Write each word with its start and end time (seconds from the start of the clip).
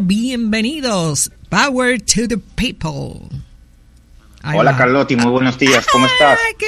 Bienvenidos. 0.00 1.30
Power 1.48 1.98
to 2.00 2.28
the 2.28 2.38
people. 2.56 3.28
Hola 4.44 4.76
Carlotti, 4.76 5.16
muy 5.16 5.30
buenos 5.30 5.58
días, 5.58 5.86
¿cómo 5.90 6.06
estás? 6.06 6.38
¡Qué 6.58 6.66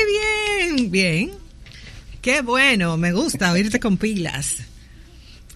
bien! 0.74 0.90
Bien. 0.90 1.30
Qué 2.22 2.40
bueno, 2.40 2.96
me 2.96 3.12
gusta 3.12 3.52
oírte 3.52 3.78
con 3.78 3.96
pilas. 3.98 4.56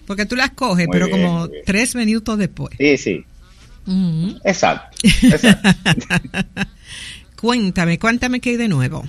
Porque 0.05 0.25
tú 0.25 0.35
las 0.35 0.51
coges, 0.51 0.87
pero 0.91 1.09
como 1.09 1.49
tres 1.65 1.95
minutos 1.95 2.37
después. 2.37 2.75
Sí, 2.77 2.97
sí. 2.97 3.25
Exacto. 4.43 4.97
cuéntame, 7.35 7.97
cuéntame 7.97 8.39
qué 8.39 8.51
hay 8.51 8.57
de 8.57 8.67
nuevo. 8.67 9.03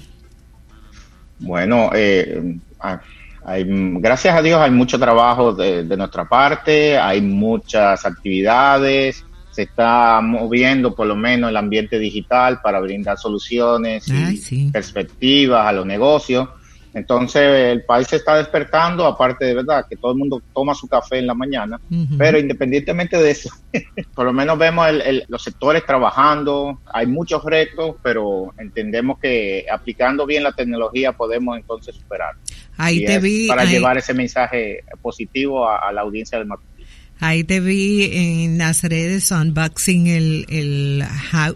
Bueno, 1.38 1.90
eh, 1.94 2.56
ah, 2.80 3.00
hay, 3.44 3.64
gracias 3.66 4.34
a 4.34 4.42
Dios 4.42 4.60
hay 4.60 4.70
mucho 4.70 4.98
trabajo 4.98 5.52
de, 5.52 5.84
nuestra 5.96 6.24
parte, 6.26 6.98
hay 6.98 7.20
muchas 7.20 8.04
actividades, 8.06 9.24
se 9.50 9.62
está 9.62 10.20
moviendo 10.22 10.94
por 10.94 11.06
lo 11.06 11.14
menos 11.14 11.50
el 11.50 11.56
ambiente 11.56 11.98
digital 11.98 12.60
para 12.62 12.80
brindar 12.80 13.18
soluciones 13.18 14.06
y 14.08 14.70
perspectivas 14.70 15.66
a 15.66 15.72
los 15.72 15.86
negocios. 15.86 16.48
Entonces 16.94 17.42
el 17.72 17.84
país 17.84 18.06
se 18.06 18.16
está 18.16 18.36
despertando, 18.36 19.04
aparte 19.04 19.44
de 19.44 19.54
verdad 19.56 19.84
que 19.88 19.96
todo 19.96 20.12
el 20.12 20.18
mundo 20.18 20.40
toma 20.54 20.76
su 20.76 20.86
café 20.86 21.18
en 21.18 21.26
la 21.26 21.34
mañana, 21.34 21.80
pero 22.16 22.38
independientemente 22.38 23.18
de 23.18 23.32
eso, 23.32 23.50
por 24.14 24.26
lo 24.26 24.32
menos 24.32 24.56
vemos 24.56 24.86
los 25.26 25.42
sectores 25.42 25.84
trabajando, 25.84 26.80
hay 26.86 27.06
muchos 27.08 27.44
retos, 27.44 27.96
pero 28.00 28.54
entendemos 28.58 29.18
que 29.18 29.66
aplicando 29.70 30.24
bien 30.24 30.44
la 30.44 30.52
tecnología 30.52 31.12
podemos 31.12 31.56
entonces 31.56 31.96
superar. 31.96 32.36
Ahí 32.76 33.04
te 33.04 33.18
vi. 33.18 33.46
Para 33.48 33.64
llevar 33.64 33.98
ese 33.98 34.14
mensaje 34.14 34.84
positivo 35.00 35.68
a, 35.68 35.92
la 35.92 36.02
audiencia 36.02 36.38
del 36.38 36.46
matutino. 36.46 36.74
Ahí 37.20 37.44
te 37.44 37.60
vi 37.60 38.10
en 38.12 38.58
las 38.58 38.82
redes 38.82 39.30
unboxing 39.30 40.08
el, 40.08 40.46
el, 40.48 41.04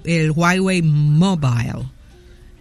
el 0.05 0.31
Huawei 0.31 0.83
Mobile, 0.83 1.91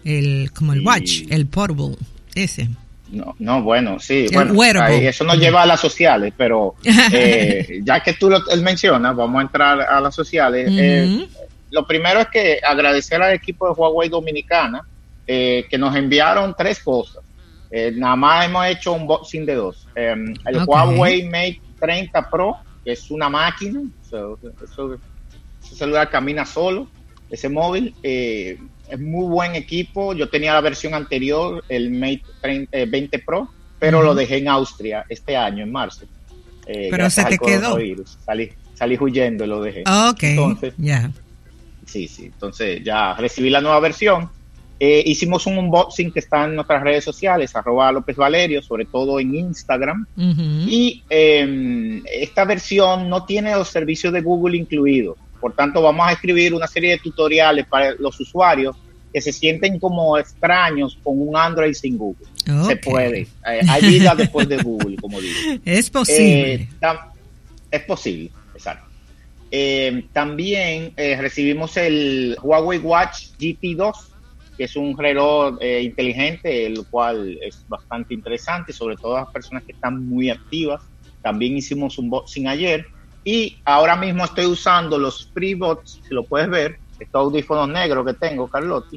el, 0.03 0.51
como 0.51 0.73
el 0.73 0.81
Watch, 0.81 1.23
el 1.29 1.45
Portable 1.45 1.95
ese. 2.35 2.69
No, 3.09 3.35
no, 3.39 3.61
bueno, 3.61 3.99
sí, 3.99 4.27
bueno, 4.33 4.53
eso 4.91 5.23
nos 5.23 5.37
lleva 5.37 5.61
a 5.61 5.65
las 5.65 5.79
sociales, 5.79 6.33
pero 6.35 6.75
eh, 7.13 7.79
ya 7.83 8.01
que 8.01 8.13
tú 8.13 8.29
lo 8.29 8.41
mencionas, 8.61 9.15
vamos 9.15 9.39
a 9.39 9.41
entrar 9.43 9.81
a 9.81 10.01
las 10.01 10.13
sociales. 10.13 10.69
Eh, 10.69 11.27
lo 11.71 11.87
primero 11.87 12.19
es 12.19 12.27
que 12.27 12.59
agradecer 12.61 13.21
al 13.21 13.33
equipo 13.33 13.67
de 13.67 13.73
Huawei 13.73 14.09
Dominicana 14.09 14.81
eh, 15.25 15.65
que 15.69 15.77
nos 15.77 15.95
enviaron 15.95 16.53
tres 16.57 16.79
cosas. 16.79 17.23
Nada 17.95 18.15
más 18.15 18.45
hemos 18.45 18.65
hecho 18.67 18.93
un 18.93 19.07
boxing 19.07 19.45
de 19.45 19.55
dos. 19.55 19.87
Em, 19.95 20.33
el 20.45 20.63
Huawei 20.65 21.23
Mate 21.25 21.61
30 21.79 22.29
Pro, 22.29 22.57
que 22.83 22.93
es 22.93 23.11
una 23.11 23.29
máquina, 23.29 23.81
ese 24.03 25.75
celular 25.75 26.09
camina 26.09 26.45
solo, 26.45 26.87
ese 27.29 27.49
móvil. 27.49 27.93
Eh, 28.03 28.57
es 28.89 28.99
muy 28.99 29.27
buen 29.27 29.55
equipo. 29.55 30.13
Yo 30.13 30.29
tenía 30.29 30.53
la 30.53 30.61
versión 30.61 30.93
anterior, 30.93 31.63
el 31.69 31.91
Mate 31.91 32.23
20 32.41 33.17
eh, 33.17 33.23
Pro, 33.25 33.49
pero 33.79 34.01
lo 34.01 34.15
dejé 34.15 34.37
en 34.37 34.47
Austria 34.47 35.05
este 35.09 35.35
año, 35.35 35.63
en 35.63 35.71
marzo. 35.71 36.05
Eh, 36.65 36.87
pero 36.89 37.09
se 37.09 37.25
te 37.25 37.37
quedó. 37.37 37.77
Salí, 38.25 38.51
salí 38.73 38.97
huyendo 38.99 39.43
y 39.43 39.47
lo 39.47 39.61
dejé. 39.61 39.83
Ok, 40.09 40.23
entonces, 40.23 40.73
ya. 40.77 41.11
Sí, 41.85 42.07
sí, 42.07 42.25
entonces 42.25 42.83
ya 42.83 43.13
recibí 43.13 43.49
la 43.49 43.61
nueva 43.61 43.79
versión. 43.79 44.29
Eh, 44.79 45.01
hicimos 45.07 45.47
un 45.47 45.57
unboxing 45.57 46.11
que 46.11 46.19
está 46.19 46.45
en 46.45 46.55
nuestras 46.55 46.83
redes 46.83 47.03
sociales, 47.03 47.55
arroba 47.55 47.91
López 47.91 48.15
Valerio, 48.15 48.61
sobre 48.61 48.85
todo 48.85 49.19
en 49.19 49.33
Instagram. 49.33 50.05
Y 50.15 51.03
em, 51.09 52.03
esta 52.05 52.45
versión 52.45 53.09
no 53.09 53.25
tiene 53.25 53.55
los 53.55 53.69
servicios 53.69 54.13
de 54.13 54.21
Google 54.21 54.57
incluidos. 54.57 55.17
Por 55.41 55.53
tanto, 55.53 55.81
vamos 55.81 56.07
a 56.07 56.11
escribir 56.11 56.53
una 56.53 56.67
serie 56.67 56.91
de 56.91 56.97
tutoriales 56.99 57.65
para 57.65 57.93
los 57.95 58.19
usuarios 58.19 58.75
que 59.11 59.21
se 59.21 59.31
sienten 59.33 59.79
como 59.79 60.17
extraños 60.17 60.97
con 61.03 61.19
un 61.19 61.35
Android 61.35 61.73
sin 61.73 61.97
Google. 61.97 62.27
Se 62.67 62.75
puede. 62.75 63.21
Eh, 63.21 63.61
hay 63.67 63.81
vida 63.81 64.13
después 64.15 64.47
de 64.47 64.57
Google, 64.57 64.97
como 64.97 65.19
digo. 65.19 65.59
Es 65.65 65.89
posible. 65.89 66.53
Eh, 66.53 66.67
es 67.71 67.81
posible, 67.81 68.31
exacto. 68.53 68.85
También 70.13 70.93
recibimos 70.95 71.77
el 71.77 72.37
Huawei 72.43 72.79
Watch 72.79 73.29
GT2, 73.39 73.93
que 74.57 74.63
es 74.63 74.75
un 74.75 74.97
reloj 74.97 75.59
inteligente, 75.61 76.65
el 76.65 76.85
cual 76.87 77.37
es 77.41 77.63
bastante 77.67 78.13
interesante, 78.13 78.73
sobre 78.73 78.95
todo 78.95 79.17
las 79.17 79.29
personas 79.29 79.63
que 79.63 79.73
están 79.73 80.07
muy 80.07 80.29
activas. 80.29 80.81
También 81.21 81.55
hicimos 81.55 81.97
un 81.97 82.09
boxing 82.09 82.47
ayer 82.47 82.85
y 83.27 83.57
ahora 83.65 83.97
mismo 83.97 84.23
estoy 84.23 84.45
usando 84.45 84.97
los 84.97 85.29
FreeBots, 85.33 85.99
si 86.07 86.13
lo 86.13 86.23
puedes 86.23 86.49
ver, 86.49 86.79
estos 86.97 87.19
audífonos 87.19 87.67
negros 87.67 88.05
que 88.05 88.13
tengo, 88.13 88.47
Carlotti. 88.47 88.95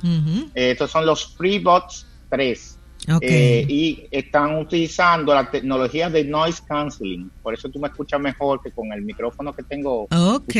Eh, 0.55 0.71
estos 0.71 0.89
son 0.89 1.05
los 1.05 1.35
FreeBots 1.37 2.07
3. 2.29 2.79
Eh, 3.23 3.67
y 3.69 4.07
están 4.09 4.57
utilizando 4.57 5.35
la 5.35 5.51
tecnología 5.51 6.09
de 6.09 6.23
noise 6.23 6.63
canceling. 6.65 7.29
Por 7.43 7.55
eso 7.55 7.69
tú 7.71 7.81
me 7.81 7.89
escuchas 7.89 8.21
mejor 8.21 8.63
que 8.63 8.71
con 8.71 8.93
el 8.93 9.03
micrófono 9.03 9.53
que 9.53 9.65
tengo 9.65 10.03
Ok. 10.05 10.55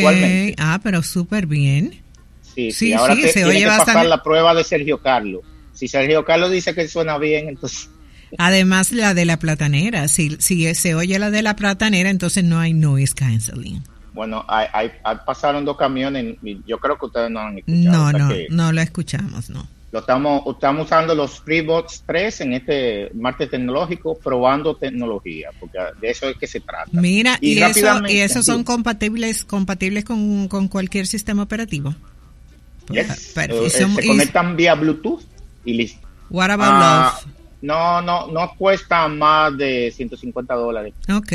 Ah, 0.59 0.81
pero 0.83 1.01
súper 1.05 1.47
bien. 1.47 2.03
Sí, 2.67 2.73
sí, 2.73 2.93
ahora 2.93 3.15
sí, 3.15 3.29
se 3.29 3.45
oye 3.45 3.61
que 3.61 3.67
pasar 3.67 4.07
la 4.07 4.23
prueba 4.23 4.55
de 4.55 4.65
Sergio 4.65 4.99
Carlos. 4.99 5.43
Si 5.73 5.89
Sergio 5.89 6.25
Carlos 6.25 6.51
dice 6.51 6.75
que 6.75 6.87
suena 6.89 7.17
bien, 7.19 7.49
entonces 7.49 7.89
Además, 8.39 8.93
la 8.93 9.15
de 9.15 9.25
la 9.25 9.39
platanera. 9.39 10.09
Si, 10.09 10.37
si 10.39 10.75
se 10.75 10.95
oye 10.95 11.19
la 11.19 11.31
de 11.31 11.43
la 11.43 11.57
platanera, 11.57 12.11
entonces 12.11 12.45
no 12.45 12.59
hay 12.59 12.73
noise 12.73 13.15
canceling. 13.15 13.83
Bueno, 14.13 14.45
hay, 14.49 14.91
pasaron 15.25 15.65
dos 15.65 15.77
camiones 15.77 16.37
y 16.43 16.61
yo 16.67 16.79
creo 16.79 16.99
que 16.99 17.07
ustedes 17.07 17.31
no 17.31 17.41
han 17.41 17.59
escuchado. 17.59 18.13
No, 18.13 18.29
no, 18.29 18.35
no 18.51 18.73
lo 18.73 18.81
escuchamos, 18.81 19.51
no. 19.51 19.67
Lo 19.93 20.01
estamos, 20.01 20.43
estamos 20.47 20.87
usando 20.87 21.17
los 21.17 21.41
FreeBots 21.41 22.05
3 22.07 22.41
en 22.43 22.53
este 22.53 23.11
martes 23.15 23.51
tecnológico, 23.51 24.17
probando 24.17 24.77
tecnología, 24.77 25.51
porque 25.59 25.79
de 26.01 26.11
eso 26.11 26.29
es 26.29 26.37
que 26.37 26.47
se 26.47 26.61
trata. 26.61 26.91
Mira, 26.93 27.39
y, 27.41 27.61
eso, 27.61 28.07
y 28.09 28.19
esos 28.19 28.47
son 28.47 28.63
compatibles 28.63 29.45
compatibles 29.45 30.05
con, 30.05 30.69
cualquier 30.69 31.09
sistema 31.09 31.43
operativo. 31.43 31.95
Yes. 32.91 33.37
Eh, 33.37 33.71
se 33.71 34.07
conectan 34.07 34.57
vía 34.57 34.75
Bluetooth 34.75 35.23
y 35.65 35.75
listo. 35.75 36.07
What 36.31 36.51
about 36.51 36.69
ah, 36.71 37.21
love? 37.25 37.35
No, 37.63 38.01
no, 38.01 38.27
no 38.29 38.55
cuesta 38.57 39.07
más 39.09 39.57
de 39.57 39.93
150 39.95 40.55
dólares. 40.55 40.95
Ok. 41.13 41.33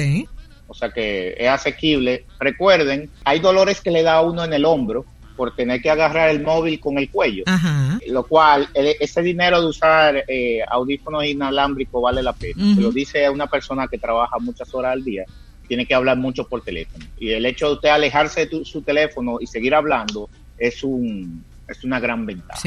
O 0.68 0.74
sea 0.74 0.90
que 0.90 1.36
es 1.38 1.48
asequible. 1.48 2.26
Recuerden, 2.40 3.10
hay 3.24 3.40
dolores 3.40 3.82
que 3.82 3.92
le 3.92 4.04
da 4.04 4.16
a 4.16 4.22
uno 4.22 4.44
en 4.44 4.54
el 4.54 4.66
hombro 4.66 5.06
por 5.36 5.56
tener 5.56 5.82
que 5.82 5.90
agarrar 5.90 6.30
el 6.30 6.42
móvil 6.42 6.80
con 6.80 6.98
el 6.98 7.10
cuello. 7.10 7.44
Ajá. 7.46 8.00
Lo 8.08 8.24
cual, 8.24 8.70
ese 8.74 9.22
dinero 9.22 9.62
de 9.62 9.68
usar 9.68 10.24
eh, 10.28 10.60
audífonos 10.68 11.26
inalámbricos 11.26 12.02
vale 12.02 12.24
la 12.24 12.34
pena. 12.34 12.76
Lo 12.78 12.92
dice 12.92 13.30
una 13.30 13.48
persona 13.48 13.88
que 13.88 13.98
trabaja 13.98 14.40
muchas 14.40 14.74
horas 14.74 14.94
al 14.94 15.04
día. 15.04 15.26
Tiene 15.68 15.86
que 15.86 15.94
hablar 15.94 16.18
mucho 16.18 16.48
por 16.48 16.64
teléfono. 16.64 17.06
Y 17.20 17.32
el 17.32 17.46
hecho 17.46 17.68
de 17.68 17.74
usted 17.74 17.90
alejarse 17.90 18.46
de 18.46 18.64
su 18.64 18.82
teléfono 18.82 19.38
y 19.42 19.48
seguir 19.48 19.76
hablando 19.76 20.30
es 20.58 20.84
un, 20.84 21.44
es 21.68 21.84
una 21.84 22.00
gran 22.00 22.26
ventaja. 22.26 22.60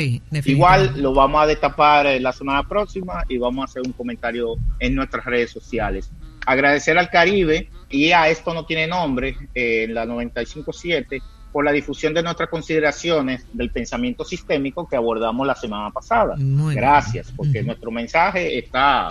Igual 0.45 1.01
lo 1.01 1.15
vamos 1.15 1.43
a 1.43 1.47
destapar 1.47 2.07
eh, 2.07 2.21
la 2.21 2.33
semana 2.33 2.67
próxima 2.67 3.25
y 3.29 3.39
vamos 3.39 3.63
a 3.63 3.65
hacer 3.67 3.83
un 3.85 3.93
comentario 3.93 4.57
en 4.79 4.95
nuestras 4.95 5.25
redes 5.25 5.51
sociales. 5.51 6.11
Agradecer 6.47 6.99
al 6.99 7.11
Caribe 7.11 7.69
y 7.89 8.11
a 8.13 8.29
esto 8.29 8.55
no 8.55 8.65
tiene 8.65 8.87
nombre, 8.87 9.37
eh, 9.55 9.85
en 9.85 9.95
la 9.95 10.05
957, 10.07 11.23
por 11.53 11.65
la 11.65 11.73
difusión 11.73 12.13
de 12.13 12.23
nuestras 12.23 12.49
consideraciones 12.49 13.47
del 13.53 13.71
pensamiento 13.71 14.25
sistémico 14.25 14.87
que 14.89 14.97
abordamos 14.97 15.47
la 15.47 15.55
semana 15.55 15.91
pasada. 15.91 16.35
Gracias, 16.39 17.33
porque 17.35 17.63
nuestro 17.63 17.91
mensaje 17.91 18.59
está 18.59 19.09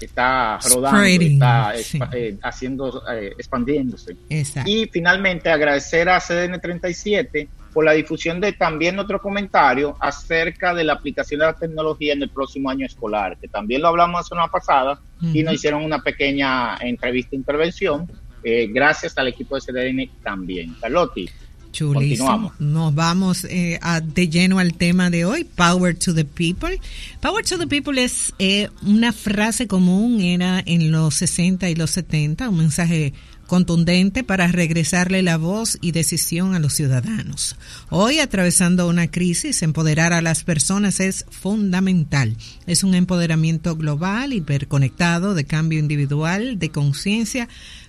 está 0.00 0.60
rodando, 0.70 1.02
está 1.02 1.72
eh, 2.12 2.38
haciendo, 2.42 3.02
expandiéndose. 3.36 4.16
Y 4.64 4.86
finalmente 4.86 5.50
agradecer 5.50 6.08
a 6.08 6.20
CDN37 6.20 7.48
por 7.78 7.84
la 7.84 7.92
difusión 7.92 8.40
de 8.40 8.54
también 8.54 8.96
nuestro 8.96 9.22
comentario 9.22 9.96
acerca 10.00 10.74
de 10.74 10.82
la 10.82 10.94
aplicación 10.94 11.38
de 11.38 11.46
la 11.46 11.52
tecnología 11.52 12.12
en 12.12 12.20
el 12.24 12.28
próximo 12.28 12.70
año 12.70 12.84
escolar, 12.84 13.38
que 13.38 13.46
también 13.46 13.82
lo 13.82 13.86
hablamos 13.86 14.18
la 14.18 14.24
semana 14.24 14.48
pasada 14.48 15.00
y 15.22 15.44
nos 15.44 15.54
hicieron 15.54 15.84
una 15.84 16.02
pequeña 16.02 16.76
entrevista 16.78 17.36
intervención, 17.36 18.10
eh, 18.42 18.66
gracias 18.68 19.16
al 19.16 19.28
equipo 19.28 19.54
de 19.54 19.60
CDN 19.60 20.10
también. 20.24 20.74
Carlotti. 20.80 21.30
Continuamos. 21.76 22.52
Nos 22.58 22.94
vamos 22.94 23.44
eh, 23.44 23.78
de 24.14 24.28
lleno 24.28 24.58
al 24.58 24.74
tema 24.74 25.10
de 25.10 25.24
hoy, 25.24 25.44
Power 25.44 25.96
to 25.96 26.14
the 26.14 26.24
People. 26.24 26.80
Power 27.20 27.44
to 27.44 27.58
the 27.58 27.66
People 27.66 28.02
es 28.02 28.32
eh, 28.38 28.68
una 28.82 29.12
frase 29.12 29.66
común, 29.66 30.20
era 30.20 30.62
en 30.64 30.90
los 30.90 31.14
60 31.14 31.68
y 31.70 31.74
los 31.74 31.90
70, 31.90 32.48
un 32.48 32.58
mensaje 32.58 33.12
contundente 33.48 34.22
para 34.22 34.46
regresarle 34.46 35.22
la 35.22 35.38
voz 35.38 35.78
y 35.80 35.92
decisión 35.92 36.54
a 36.54 36.60
los 36.60 36.74
ciudadanos. 36.74 37.56
Hoy, 37.88 38.20
atravesando 38.20 38.86
una 38.86 39.10
crisis, 39.10 39.62
empoderar 39.62 40.12
a 40.12 40.20
las 40.20 40.44
personas 40.44 41.00
es 41.00 41.24
fundamental. 41.30 42.36
Es 42.66 42.84
un 42.84 42.94
empoderamiento 42.94 43.74
global, 43.74 44.34
hiperconectado, 44.34 45.34
de 45.34 45.44
cambio 45.44 45.78
individual, 45.78 46.58
de 46.58 46.68
conciencia, 46.68 47.48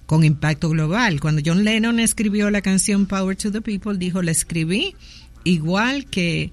con 0.09 0.23
impacto 0.23 0.69
global. 0.69 1.19
Cuando 1.19 1.43
John 1.45 1.63
Lennon 1.63 1.99
escribió 1.99 2.49
la 2.49 2.63
canción 2.63 3.05
Power 3.05 3.35
to 3.35 3.51
the 3.51 3.61
People, 3.61 3.95
dijo, 3.99 4.23
la 4.23 4.31
escribí 4.31 4.95
igual 5.43 6.07
que 6.07 6.51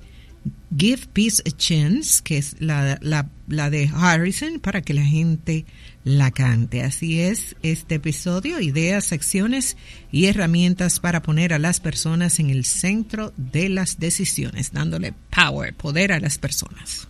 Give 0.77 1.01
Peace 1.15 1.43
a 1.47 1.51
Chance, 1.57 2.21
que 2.23 2.37
es 2.37 2.57
la, 2.61 2.99
la, 3.01 3.71
de 3.71 3.91
Harrison, 3.95 4.61
para 4.61 4.83
que 4.83 4.93
la 4.93 5.05
gente 5.05 5.65
la 6.05 6.33
cante. 6.33 6.83
Así 6.83 7.23
es 7.23 7.57
este 7.63 7.95
episodio, 7.95 8.61
ideas, 8.61 9.11
acciones 9.13 9.79
y 10.13 10.27
herramientas 10.27 11.01
para 11.01 11.23
poner 11.23 11.55
a 11.55 11.59
las 11.59 11.81
personas 11.81 12.39
en 12.41 12.51
el 12.51 12.67
centro 12.67 13.33
de 13.39 13.71
las 13.71 13.99
decisiones, 13.99 14.75
dándole 14.75 15.15
power, 15.35 15.73
poder 15.73 16.13
a 16.13 16.21
las 16.21 16.37
personas. 16.37 17.09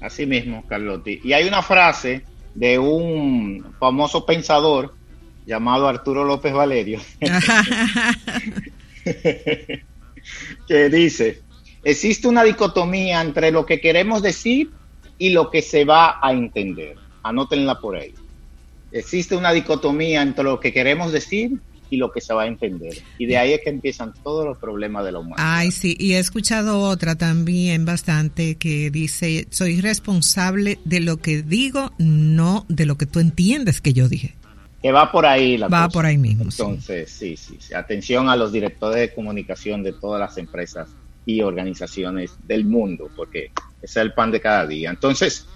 Así 0.00 0.26
mismo, 0.26 0.66
Carlotti. 0.66 1.20
Y 1.22 1.32
hay 1.32 1.46
una 1.46 1.62
frase 1.62 2.24
de 2.56 2.76
un 2.76 3.64
famoso 3.78 4.26
pensador 4.26 4.98
llamado 5.46 5.88
Arturo 5.88 6.24
López 6.24 6.52
Valerio, 6.52 7.00
que 10.68 10.88
dice, 10.90 11.42
existe 11.82 12.28
una 12.28 12.44
dicotomía 12.44 13.20
entre 13.20 13.50
lo 13.50 13.66
que 13.66 13.80
queremos 13.80 14.22
decir 14.22 14.70
y 15.18 15.30
lo 15.30 15.50
que 15.50 15.62
se 15.62 15.84
va 15.84 16.18
a 16.22 16.32
entender. 16.32 16.96
Anótenla 17.22 17.80
por 17.80 17.96
ahí. 17.96 18.14
Existe 18.92 19.36
una 19.36 19.52
dicotomía 19.52 20.22
entre 20.22 20.44
lo 20.44 20.58
que 20.58 20.72
queremos 20.72 21.12
decir 21.12 21.60
y 21.90 21.96
lo 21.96 22.10
que 22.10 22.20
se 22.20 22.32
va 22.32 22.44
a 22.44 22.46
entender. 22.46 22.96
Y 23.18 23.26
de 23.26 23.36
ahí 23.36 23.52
es 23.52 23.60
que 23.62 23.70
empiezan 23.70 24.14
todos 24.22 24.46
los 24.46 24.58
problemas 24.58 25.04
de 25.04 25.12
la 25.12 25.18
humanidad. 25.18 25.44
Ay, 25.44 25.70
sí, 25.72 25.96
y 25.98 26.14
he 26.14 26.18
escuchado 26.18 26.80
otra 26.80 27.16
también 27.16 27.84
bastante 27.84 28.56
que 28.56 28.90
dice, 28.90 29.46
soy 29.50 29.80
responsable 29.80 30.78
de 30.84 31.00
lo 31.00 31.18
que 31.18 31.42
digo, 31.42 31.92
no 31.98 32.64
de 32.68 32.86
lo 32.86 32.96
que 32.96 33.06
tú 33.06 33.18
entiendes 33.18 33.80
que 33.80 33.92
yo 33.92 34.08
dije. 34.08 34.39
Que 34.82 34.92
va 34.92 35.12
por 35.12 35.26
ahí 35.26 35.58
la 35.58 35.68
Va 35.68 35.88
por 35.88 36.06
ahí 36.06 36.16
mismo. 36.16 36.44
Entonces, 36.44 37.10
sí. 37.10 37.36
sí, 37.36 37.58
sí. 37.60 37.74
Atención 37.74 38.28
a 38.28 38.36
los 38.36 38.52
directores 38.52 38.96
de 38.96 39.14
comunicación 39.14 39.82
de 39.82 39.92
todas 39.92 40.20
las 40.20 40.38
empresas 40.38 40.88
y 41.26 41.42
organizaciones 41.42 42.32
del 42.46 42.64
mundo, 42.64 43.10
porque 43.14 43.52
ese 43.82 43.84
es 43.84 43.96
el 43.96 44.12
pan 44.14 44.30
de 44.30 44.40
cada 44.40 44.66
día. 44.66 44.90
Entonces, 44.90 45.46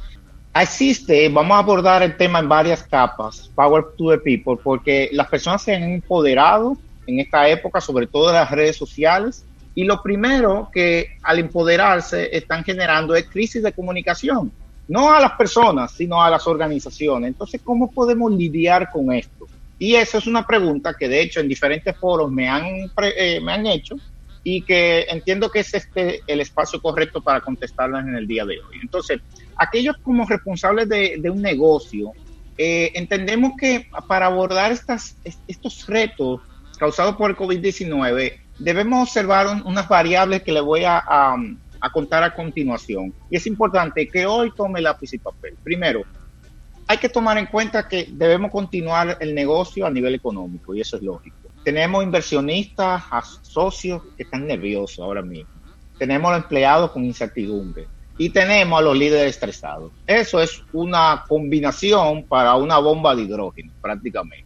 existe, 0.54 1.28
vamos 1.28 1.56
a 1.56 1.58
abordar 1.58 2.02
el 2.02 2.16
tema 2.16 2.38
en 2.38 2.48
varias 2.48 2.82
capas, 2.84 3.50
Power 3.54 3.84
to 3.96 4.10
the 4.10 4.18
People, 4.18 4.56
porque 4.62 5.08
las 5.12 5.28
personas 5.28 5.62
se 5.62 5.74
han 5.74 5.82
empoderado 5.82 6.76
en 7.06 7.20
esta 7.20 7.48
época, 7.48 7.80
sobre 7.80 8.06
todo 8.06 8.28
en 8.28 8.36
las 8.36 8.50
redes 8.50 8.76
sociales, 8.76 9.44
y 9.74 9.84
lo 9.84 10.02
primero 10.02 10.70
que 10.72 11.18
al 11.22 11.38
empoderarse 11.38 12.34
están 12.36 12.62
generando 12.62 13.14
es 13.14 13.24
crisis 13.24 13.62
de 13.62 13.72
comunicación, 13.72 14.52
no 14.88 15.12
a 15.12 15.20
las 15.20 15.32
personas, 15.32 15.92
sino 15.92 16.22
a 16.22 16.30
las 16.30 16.46
organizaciones. 16.46 17.28
Entonces, 17.28 17.60
¿cómo 17.62 17.90
podemos 17.90 18.32
lidiar 18.32 18.90
con 18.90 19.12
esto? 19.12 19.46
Y 19.78 19.94
esa 19.96 20.18
es 20.18 20.26
una 20.26 20.46
pregunta 20.46 20.94
que 20.94 21.08
de 21.08 21.20
hecho 21.20 21.40
en 21.40 21.48
diferentes 21.48 21.96
foros 21.96 22.30
me 22.30 22.48
han, 22.48 22.64
eh, 23.16 23.40
me 23.42 23.52
han 23.52 23.66
hecho 23.66 23.96
y 24.42 24.62
que 24.62 25.06
entiendo 25.08 25.50
que 25.50 25.60
es 25.60 25.72
este 25.74 26.20
el 26.26 26.40
espacio 26.40 26.80
correcto 26.80 27.22
para 27.22 27.40
contestarlas 27.40 28.06
en 28.06 28.14
el 28.14 28.26
día 28.26 28.44
de 28.44 28.60
hoy. 28.60 28.78
Entonces, 28.82 29.20
aquellos 29.56 29.96
como 30.02 30.26
responsables 30.26 30.88
de, 30.88 31.30
un 31.30 31.40
negocio, 31.40 32.12
eh, 32.58 32.92
entendemos 32.94 33.52
que 33.58 33.88
para 34.06 34.26
abordar 34.26 34.70
estas, 34.70 35.16
estos 35.48 35.86
retos 35.86 36.40
causados 36.78 37.16
por 37.16 37.30
el 37.30 37.36
COVID-19, 37.36 38.38
debemos 38.58 39.08
observar 39.08 39.62
unas 39.64 39.88
variables 39.88 40.42
que 40.42 40.52
le 40.52 40.60
voy 40.60 40.84
a, 40.84 40.98
a, 40.98 41.36
contar 41.90 42.22
a 42.22 42.34
continuación. 42.34 43.12
Y 43.30 43.36
es 43.36 43.46
importante 43.46 44.08
que 44.08 44.26
hoy 44.26 44.52
tome 44.56 44.80
lápiz 44.80 45.12
y 45.12 45.18
papel. 45.18 45.54
Primero, 45.62 46.02
hay 46.86 46.98
que 46.98 47.08
tomar 47.08 47.38
en 47.38 47.46
cuenta 47.46 47.88
que 47.88 48.08
debemos 48.10 48.50
continuar 48.50 49.16
el 49.20 49.34
negocio 49.34 49.86
a 49.86 49.90
nivel 49.90 50.14
económico, 50.14 50.74
y 50.74 50.80
eso 50.80 50.96
es 50.96 51.02
lógico. 51.02 51.36
Tenemos 51.64 52.04
inversionistas, 52.04 53.02
socios 53.42 54.02
que 54.16 54.24
están 54.24 54.46
nerviosos 54.46 54.98
ahora 54.98 55.22
mismo. 55.22 55.48
Tenemos 55.98 56.36
empleados 56.36 56.90
con 56.90 57.04
incertidumbre 57.04 57.86
y 58.18 58.28
tenemos 58.28 58.78
a 58.78 58.82
los 58.82 58.96
líderes 58.96 59.30
estresados. 59.30 59.92
Eso 60.06 60.40
es 60.40 60.62
una 60.72 61.24
combinación 61.26 62.24
para 62.24 62.54
una 62.56 62.78
bomba 62.78 63.14
de 63.14 63.22
hidrógeno, 63.22 63.72
prácticamente, 63.80 64.44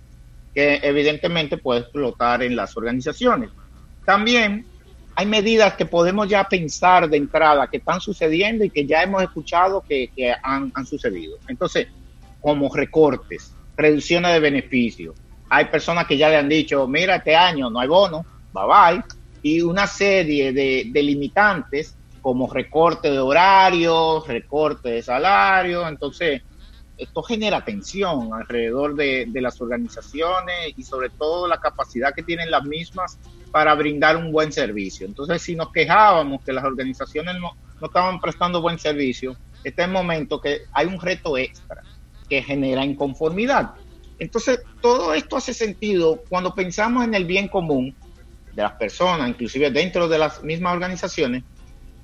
que 0.55 0.79
evidentemente 0.82 1.58
puede 1.58 1.81
explotar 1.81 2.43
en 2.43 2.55
las 2.55 2.76
organizaciones. 2.76 3.50
También 4.05 4.64
hay 5.19 5.26
medidas 5.26 5.75
que 5.75 5.85
podemos 5.85 6.29
ya 6.29 6.44
pensar 6.44 7.11
de 7.11 7.17
entrada 7.17 7.67
que 7.67 7.79
están 7.79 8.00
sucediendo 8.00 8.65
y 8.65 8.70
que 8.70 8.87
ya 8.87 9.03
hemos 9.03 9.20
escuchado 9.20 9.81
que, 9.81 10.12
han, 10.44 10.73
sucedido. 10.87 11.38
Entonces, 11.49 11.88
como 12.41 12.73
recortes, 12.73 13.53
reducciones 13.76 14.32
de 14.32 14.38
beneficios, 14.38 15.17
hay 15.49 15.65
personas 15.65 16.06
que 16.06 16.17
ya 16.17 16.29
le 16.29 16.37
han 16.37 16.49
dicho, 16.49 16.87
mira, 16.87 17.17
este 17.17 17.35
año 17.35 17.69
no 17.69 17.81
hay 17.81 17.88
bono, 17.88 18.25
bye 18.53 18.62
bye, 18.65 19.05
y 19.43 19.61
una 19.61 19.88
serie 19.88 20.53
de, 20.53 21.03
limitantes 21.03 21.97
como 22.23 22.49
recorte 22.49 23.11
de 23.11 23.19
horarios, 23.19 24.25
recorte 24.25 24.88
de 24.91 25.03
salario, 25.03 25.88
entonces 25.88 26.43
esto 26.99 27.23
genera 27.23 27.65
tensión 27.65 28.31
alrededor 28.35 28.95
de, 28.95 29.29
las 29.35 29.61
organizaciones 29.61 30.75
y 30.77 30.83
sobre 30.83 31.11
todo 31.11 31.47
la 31.47 31.59
capacidad 31.59 32.12
que 32.15 32.23
tienen 32.23 32.50
las 32.50 32.65
mismas 32.65 33.19
para 33.53 33.75
brindar 33.75 34.17
un 34.17 34.33
buen 34.33 34.53
servicio. 34.53 35.06
Entonces, 35.06 35.41
si 35.41 35.55
nos 35.55 35.73
quejábamos 35.73 36.43
que 36.45 36.53
las 36.53 36.65
organizaciones 36.65 37.37
no, 37.41 37.56
no 37.81 37.87
estaban 37.87 38.21
prestando 38.21 38.61
buen 38.61 38.79
servicio, 38.79 39.37
este 39.65 39.83
es 39.83 39.89
el 39.89 39.95
momento 39.95 40.41
que 40.41 40.62
hay 40.73 40.87
un 40.87 41.00
reto 41.00 41.39
extra 41.39 41.83
que 42.29 42.43
genera 42.43 42.85
inconformidad. 42.85 43.75
Entonces, 44.19 44.61
todo 44.81 45.15
esto 45.15 45.37
hace 45.37 45.55
sentido 45.55 46.23
cuando 46.29 46.55
pensamos 46.55 47.05
en 47.05 47.15
el 47.15 47.25
bien 47.25 47.49
común 47.49 47.95
de 48.55 48.62
las 48.62 48.73
personas, 48.73 49.29
inclusive 49.29 49.71
dentro 49.71 50.09
de 50.09 50.19
las 50.19 50.43
mismas 50.43 50.75
organizaciones, 50.75 51.45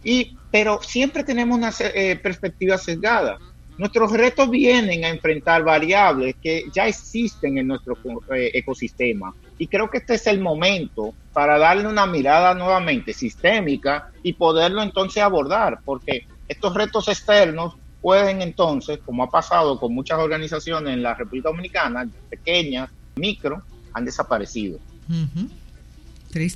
y, 0.04 0.36
pero 0.50 0.80
siempre 0.82 1.24
tenemos 1.24 1.56
una 1.56 1.72
eh, 1.80 2.16
perspectiva 2.22 2.78
sesgada. 2.78 3.38
Nuestros 3.76 4.12
retos 4.12 4.50
vienen 4.50 5.04
a 5.04 5.08
enfrentar 5.08 5.64
variables 5.64 6.36
que 6.40 6.64
ya 6.72 6.86
existen 6.86 7.58
en 7.58 7.66
nuestro 7.66 7.98
eh, 8.34 8.50
ecosistema. 8.54 9.34
Y 9.58 9.66
creo 9.66 9.90
que 9.90 9.98
este 9.98 10.14
es 10.14 10.26
el 10.26 10.40
momento 10.40 11.12
para 11.32 11.58
darle 11.58 11.88
una 11.88 12.06
mirada 12.06 12.54
nuevamente 12.54 13.12
sistémica 13.12 14.10
y 14.22 14.34
poderlo 14.34 14.82
entonces 14.82 15.22
abordar, 15.22 15.80
porque 15.84 16.26
estos 16.48 16.74
retos 16.74 17.08
externos 17.08 17.74
pueden 18.00 18.42
entonces, 18.42 18.98
como 19.04 19.24
ha 19.24 19.30
pasado 19.30 19.80
con 19.80 19.94
muchas 19.94 20.18
organizaciones 20.18 20.92
en 20.92 21.02
la 21.02 21.14
República 21.14 21.48
Dominicana, 21.48 22.08
pequeñas, 22.28 22.90
micro, 23.16 23.62
han 23.92 24.04
desaparecido. 24.04 24.78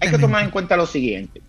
Hay 0.00 0.10
que 0.10 0.18
tomar 0.18 0.44
en 0.44 0.50
cuenta 0.50 0.76
lo 0.76 0.86
siguiente. 0.86 1.40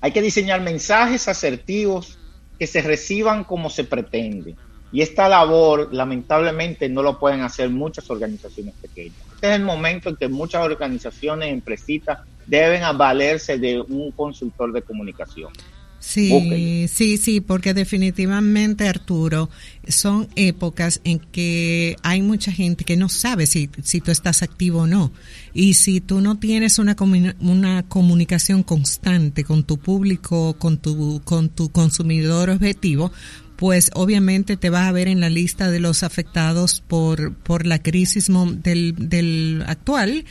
Hay 0.00 0.12
que 0.12 0.20
diseñar 0.20 0.60
mensajes 0.60 1.28
asertivos 1.28 2.18
que 2.58 2.66
se 2.66 2.82
reciban 2.82 3.44
como 3.44 3.70
se 3.70 3.84
pretende. 3.84 4.56
Y 4.94 5.02
esta 5.02 5.28
labor, 5.28 5.92
lamentablemente, 5.92 6.88
no 6.88 7.02
lo 7.02 7.18
pueden 7.18 7.40
hacer 7.40 7.68
muchas 7.68 8.08
organizaciones 8.10 8.74
pequeñas. 8.80 9.16
Este 9.34 9.48
es 9.48 9.56
el 9.56 9.64
momento 9.64 10.08
en 10.08 10.14
que 10.14 10.28
muchas 10.28 10.64
organizaciones 10.64 11.52
empresitas 11.52 12.20
deben 12.46 12.82
valerse 12.96 13.58
de 13.58 13.80
un 13.80 14.12
consultor 14.12 14.72
de 14.72 14.82
comunicación. 14.82 15.50
Sí, 15.98 16.86
sí, 16.92 17.16
sí, 17.16 17.40
porque 17.40 17.72
definitivamente, 17.72 18.86
Arturo, 18.86 19.48
son 19.88 20.28
épocas 20.36 21.00
en 21.02 21.18
que 21.18 21.96
hay 22.02 22.20
mucha 22.20 22.52
gente 22.52 22.84
que 22.84 22.96
no 22.96 23.08
sabe 23.08 23.46
si, 23.46 23.70
si 23.82 24.00
tú 24.00 24.10
estás 24.10 24.42
activo 24.42 24.82
o 24.82 24.86
no. 24.86 25.10
Y 25.54 25.74
si 25.74 26.02
tú 26.02 26.20
no 26.20 26.38
tienes 26.38 26.78
una, 26.78 26.94
una 27.40 27.82
comunicación 27.88 28.62
constante 28.62 29.44
con 29.44 29.64
tu 29.64 29.78
público, 29.78 30.54
con 30.58 30.76
tu, 30.76 31.22
con 31.24 31.48
tu 31.48 31.72
consumidor 31.72 32.50
objetivo, 32.50 33.10
pues 33.56 33.90
obviamente 33.94 34.56
te 34.56 34.70
vas 34.70 34.88
a 34.88 34.92
ver 34.92 35.08
en 35.08 35.20
la 35.20 35.30
lista 35.30 35.70
de 35.70 35.80
los 35.80 36.02
afectados 36.02 36.82
por, 36.86 37.34
por 37.34 37.66
la 37.66 37.82
crisis 37.82 38.28
del, 38.62 38.94
del 38.96 39.64
actual 39.66 40.24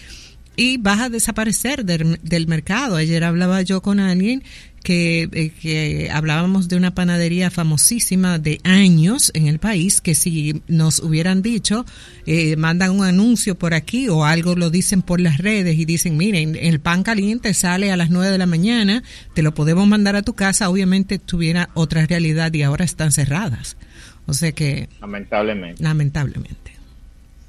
y 0.55 0.77
vas 0.77 1.01
a 1.01 1.09
desaparecer 1.09 1.85
del, 1.85 2.19
del 2.21 2.47
mercado. 2.47 2.95
Ayer 2.95 3.23
hablaba 3.23 3.61
yo 3.61 3.81
con 3.81 3.99
alguien 3.99 4.43
eh, 4.85 5.51
que, 5.61 6.09
hablábamos 6.11 6.67
de 6.67 6.75
una 6.75 6.93
panadería 6.93 7.49
famosísima 7.49 8.37
de 8.37 8.59
años 8.63 9.31
en 9.33 9.47
el 9.47 9.59
país, 9.59 10.01
que 10.01 10.15
si 10.15 10.61
nos 10.67 10.99
hubieran 10.99 11.41
dicho, 11.41 11.85
eh, 12.25 12.55
mandan 12.57 12.91
un 12.91 13.05
anuncio 13.05 13.55
por 13.55 13.73
aquí 13.73 14.09
o 14.09 14.25
algo 14.25 14.55
lo 14.55 14.69
dicen 14.69 15.01
por 15.01 15.21
las 15.21 15.37
redes 15.37 15.77
y 15.77 15.85
dicen, 15.85 16.17
miren, 16.17 16.57
el 16.59 16.79
pan 16.79 17.03
caliente 17.03 17.53
sale 17.53 17.91
a 17.91 17.97
las 17.97 18.09
9 18.09 18.31
de 18.31 18.37
la 18.37 18.45
mañana, 18.45 19.03
te 19.33 19.41
lo 19.41 19.53
podemos 19.53 19.87
mandar 19.87 20.15
a 20.15 20.21
tu 20.21 20.33
casa, 20.33 20.69
obviamente 20.69 21.19
tuviera 21.19 21.69
otra 21.73 22.05
realidad 22.05 22.53
y 22.53 22.63
ahora 22.63 22.83
están 22.83 23.11
cerradas. 23.11 23.77
O 24.25 24.33
sea 24.33 24.51
que... 24.51 24.89
Lamentablemente. 25.01 25.83
Lamentablemente. 25.83 26.73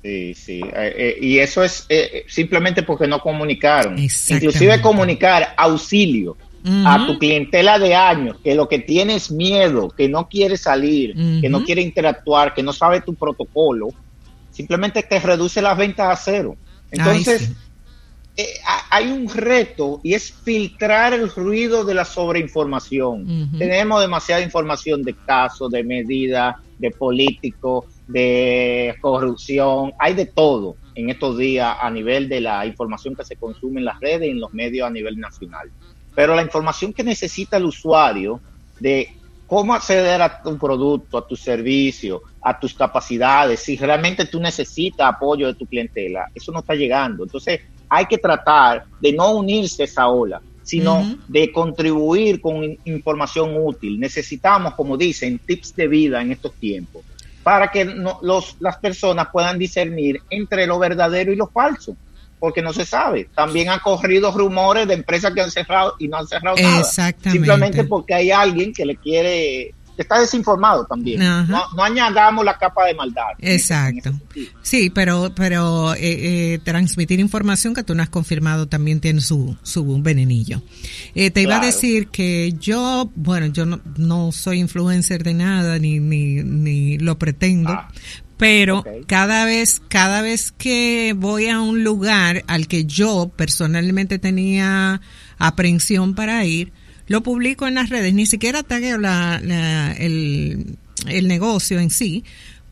Sí, 0.03 0.35
sí. 0.35 0.61
Eh, 0.77 1.17
y 1.21 1.39
eso 1.39 1.65
es 1.65 1.89
simplemente 2.27 2.83
porque 2.83 3.07
no 3.07 3.21
comunicaron. 3.21 3.99
Inclusive 3.99 4.81
comunicar 4.83 5.55
auxilio 5.57 6.37
a 6.65 7.07
tu 7.07 7.19
clientela 7.19 7.79
de 7.79 7.95
años, 7.95 8.39
que 8.43 8.55
lo 8.55 8.69
que 8.69 8.79
tiene 8.79 9.17
es 9.17 9.31
miedo, 9.31 9.91
que 9.91 10.09
no 10.09 10.29
quiere 10.29 10.57
salir, 10.57 11.15
que 11.41 11.49
no 11.49 11.63
quiere 11.63 11.83
interactuar, 11.83 12.55
que 12.55 12.63
no 12.63 12.73
sabe 12.73 13.03
tu 13.03 13.15
protocolo, 13.15 13.89
simplemente 14.51 15.03
te 15.03 15.21
reduce 15.21 15.61
las 15.61 15.77
ventas 15.77 16.09
a 16.09 16.17
cero. 16.17 16.57
Entonces, 16.91 17.53
eh, 18.37 18.47
hay 18.91 19.11
un 19.13 19.29
reto 19.29 20.01
y 20.03 20.15
es 20.15 20.33
filtrar 20.33 21.13
el 21.13 21.31
ruido 21.31 21.85
de 21.85 21.95
la 21.95 22.05
sobreinformación. 22.05 23.53
Tenemos 23.59 24.01
demasiada 24.01 24.43
información 24.43 25.03
de 25.03 25.15
casos, 25.15 25.71
de 25.71 25.85
medidas, 25.85 26.57
de 26.79 26.91
políticos, 26.91 27.85
de 28.09 28.95
corrupción, 29.01 29.93
hay 29.99 30.15
de 30.15 30.27
todo 30.27 30.77
en 30.95 31.11
estos 31.11 31.39
días 31.39 31.77
a 31.81 31.91
nivel 31.91 32.29
de 32.29 32.41
la 32.41 32.67
información 32.67 33.15
que 33.15 33.25
se 33.25 33.37
consume 33.37 33.81
en 33.81 33.87
las 33.87 34.01
redes 34.01 34.29
y 34.29 34.31
en 34.31 34.41
los 34.41 34.53
medios 34.55 34.87
a 34.87 34.91
nivel 34.91 35.19
nacional. 35.19 35.71
Pero 36.15 36.35
la 36.35 36.43
información 36.43 36.93
que 36.93 37.03
necesita 37.03 37.57
el 37.57 37.65
usuario 37.65 38.41
de 38.79 39.15
cómo 39.47 39.75
acceder 39.75 40.21
a 40.23 40.43
tu 40.43 40.57
producto, 40.59 41.19
a 41.19 41.27
tu 41.27 41.37
servicio, 41.37 42.23
a 42.41 42.59
tus 42.59 42.75
capacidades, 42.75 43.61
si 43.61 43.77
realmente 43.77 44.27
tú 44.27 44.41
necesitas 44.41 45.09
apoyo 45.09 45.47
de 45.47 45.55
tu 45.55 45.67
clientela, 45.67 46.29
eso 46.35 46.53
no 46.53 46.61
está 46.61 46.75
llegando. 46.75 47.25
Entonces 47.25 47.61
hay 47.89 48.07
que 48.07 48.19
tratar 48.19 48.85
de 49.01 49.13
no 49.13 49.33
unirse 49.33 49.83
a 49.83 49.85
esa 49.87 50.09
ola, 50.09 50.41
sino 50.63 51.17
de 51.29 51.53
contribuir 51.53 52.41
con 52.41 52.77
información 52.85 53.55
útil. 53.57 54.01
Necesitamos, 54.01 54.75
como 54.75 54.97
dicen, 54.97 55.39
tips 55.39 55.77
de 55.77 55.89
vida 55.89 56.23
en 56.23 56.33
estos 56.33 56.55
tiempos 56.55 57.05
para 57.45 57.69
que 57.69 57.85
los, 57.85 58.57
las 58.59 58.79
personas 58.79 59.29
puedan 59.31 59.59
discernir 59.59 60.21
entre 60.31 60.67
lo 60.67 60.79
verdadero 60.79 61.31
y 61.31 61.37
lo 61.37 61.47
falso, 61.47 61.95
porque 62.45 62.61
no 62.61 62.75
se 62.75 62.85
sabe. 62.85 63.31
También 63.35 63.71
han 63.71 63.79
corrido 63.79 64.31
rumores 64.31 64.87
de 64.87 64.93
empresas 64.93 65.33
que 65.33 65.41
han 65.41 65.51
cerrado 65.51 65.95
y 65.99 66.09
no 66.09 66.19
han 66.19 66.27
cerrado 66.27 66.59
nada. 66.59 66.85
Simplemente 66.85 67.85
porque 67.85 68.13
hay 68.13 68.31
alguien 68.31 68.75
que 68.75 68.85
le 68.85 68.97
quiere 68.97 69.75
está 69.97 70.19
desinformado 70.21 70.85
también. 70.85 71.21
No, 71.21 71.83
añadamos 71.83 72.45
la 72.45 72.59
capa 72.59 72.85
de 72.85 72.95
maldad. 72.95 73.23
Exacto. 73.39 74.13
sí, 74.61 74.91
pero 74.91 75.33
pero 75.35 75.95
eh, 75.95 76.01
eh, 76.55 76.59
transmitir 76.63 77.19
información 77.19 77.73
que 77.73 77.83
tú 77.83 77.95
no 77.95 78.03
has 78.03 78.11
confirmado 78.11 78.67
también 78.67 79.01
tiene 79.01 79.23
su, 79.23 79.57
su 79.63 80.03
venenillo. 80.03 80.61
Eh, 81.15 81.31
te 81.31 81.41
iba 81.41 81.57
a 81.57 81.65
decir 81.65 82.09
que 82.09 82.53
yo, 82.59 83.11
bueno, 83.15 83.47
yo 83.47 83.65
no, 83.65 84.33
soy 84.33 84.59
influencer 84.59 85.23
de 85.23 85.33
nada 85.33 85.79
ni, 85.79 85.99
ni, 85.99 86.43
ni 86.43 86.99
lo 86.99 87.19
pretendo, 87.19 87.73
ah, 87.73 87.89
pero 88.37 88.85
cada 89.07 89.45
vez 89.45 89.81
cada 89.89 90.21
vez 90.23 90.53
que 90.53 91.15
voy 91.17 91.47
a 91.47 91.61
un 91.61 91.85
lugar 91.85 92.45
al 92.47 92.67
que 92.67 92.85
yo 92.85 93.31
personalmente 93.35 94.19
tenía 94.19 95.01
aprehensión 95.39 96.15
para 96.15 96.45
ir 96.45 96.73
lo 97.07 97.23
publico 97.23 97.67
en 97.67 97.75
las 97.75 97.91
redes, 97.91 98.15
ni 98.15 98.27
siquiera 98.27 98.63
tagueo 98.63 98.99
la, 98.99 99.37
el, 99.99 100.77
negocio 101.07 101.79
en 101.79 101.91
sí, 101.91 102.25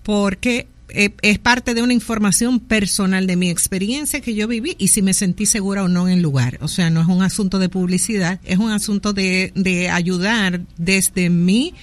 porque 0.03 0.69
e, 0.89 1.15
es 1.23 1.39
parte 1.39 1.75
de 1.75 1.83
una 1.83 1.93
información 1.93 2.59
personal 2.59 3.27
de 3.27 3.37
mi 3.37 3.51
experiencia 3.51 4.21
que 4.21 4.35
yo 4.35 4.49
viví 4.49 4.75
y 4.79 4.89
si 4.89 5.03
me 5.03 5.13
sentí 5.13 5.45
segura 5.45 5.85
o 5.85 5.89
no 5.89 6.09
en 6.09 6.15
el 6.15 6.23
lugar. 6.23 6.59
O 6.63 6.69
sea, 6.69 6.89
no 6.89 7.03
es 7.03 7.09
un 7.09 7.23
asunto 7.23 7.59
de 7.59 7.69
publicidad, 7.69 8.41
es 8.45 8.59
un 8.59 8.71
asunto 8.71 9.13
de, 9.13 9.53
de 9.55 9.91
ayudar 9.91 10.63
desde 10.79 11.29
mi, 11.29 11.75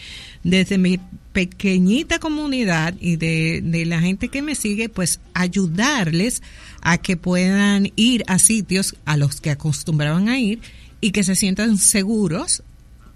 desde 0.44 0.80
mi 0.80 1.00
pequeñita 1.40 2.20
comunidad 2.20 2.96
y 3.00 3.16
de, 3.16 3.86
la 3.86 4.02
gente 4.02 4.28
que 4.28 4.42
me 4.42 4.56
sigue, 4.56 4.90
pues 4.90 5.22
ayudarles 5.34 6.44
a 6.82 6.98
que 6.98 7.16
puedan 7.16 7.94
ir 7.96 8.26
a 8.28 8.40
sitios 8.40 8.98
a 9.06 9.16
los 9.16 9.40
que 9.40 9.50
acostumbraban 9.50 10.28
a 10.28 10.38
ir 10.38 10.60
y 11.00 11.12
que 11.12 11.24
se 11.24 11.36
sientan 11.36 11.78
seguros 11.78 12.62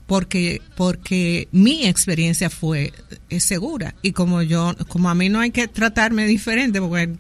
porque 0.08 0.62
porque 0.78 1.50
mi 1.52 1.86
experiencia 1.86 2.50
fue 2.50 2.94
es 3.30 3.44
segura. 3.44 3.94
Y 4.02 4.14
como 4.14 4.42
yo 4.42 4.74
como 4.88 5.10
a 5.10 5.16
mí 5.16 5.28
no 5.28 5.42
hay 5.42 5.52
que 5.52 5.68
tratarme 5.68 6.26
diferente 6.26 6.80
porque 6.80 7.16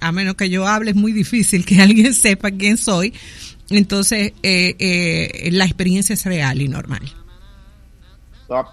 a 0.00 0.12
menos 0.12 0.34
que 0.34 0.50
yo 0.50 0.66
hable 0.66 0.90
es 0.90 0.96
muy 0.96 1.12
difícil 1.12 1.64
que 1.64 1.80
alguien 1.80 2.12
sepa 2.12 2.50
quién 2.50 2.76
soy 2.76 3.14
entonces 3.70 4.34
eh, 4.42 4.76
eh, 4.78 5.48
la 5.52 5.64
experiencia 5.64 6.12
es 6.12 6.26
real 6.26 6.60
y 6.60 6.68
normal 6.68 7.10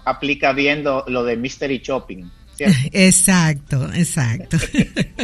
aplica 0.04 0.52
viendo 0.52 1.04
lo 1.08 1.24
de 1.24 1.36
mystery 1.36 1.78
shopping 1.78 2.24
exacto 2.92 3.90
exacto 3.94 4.56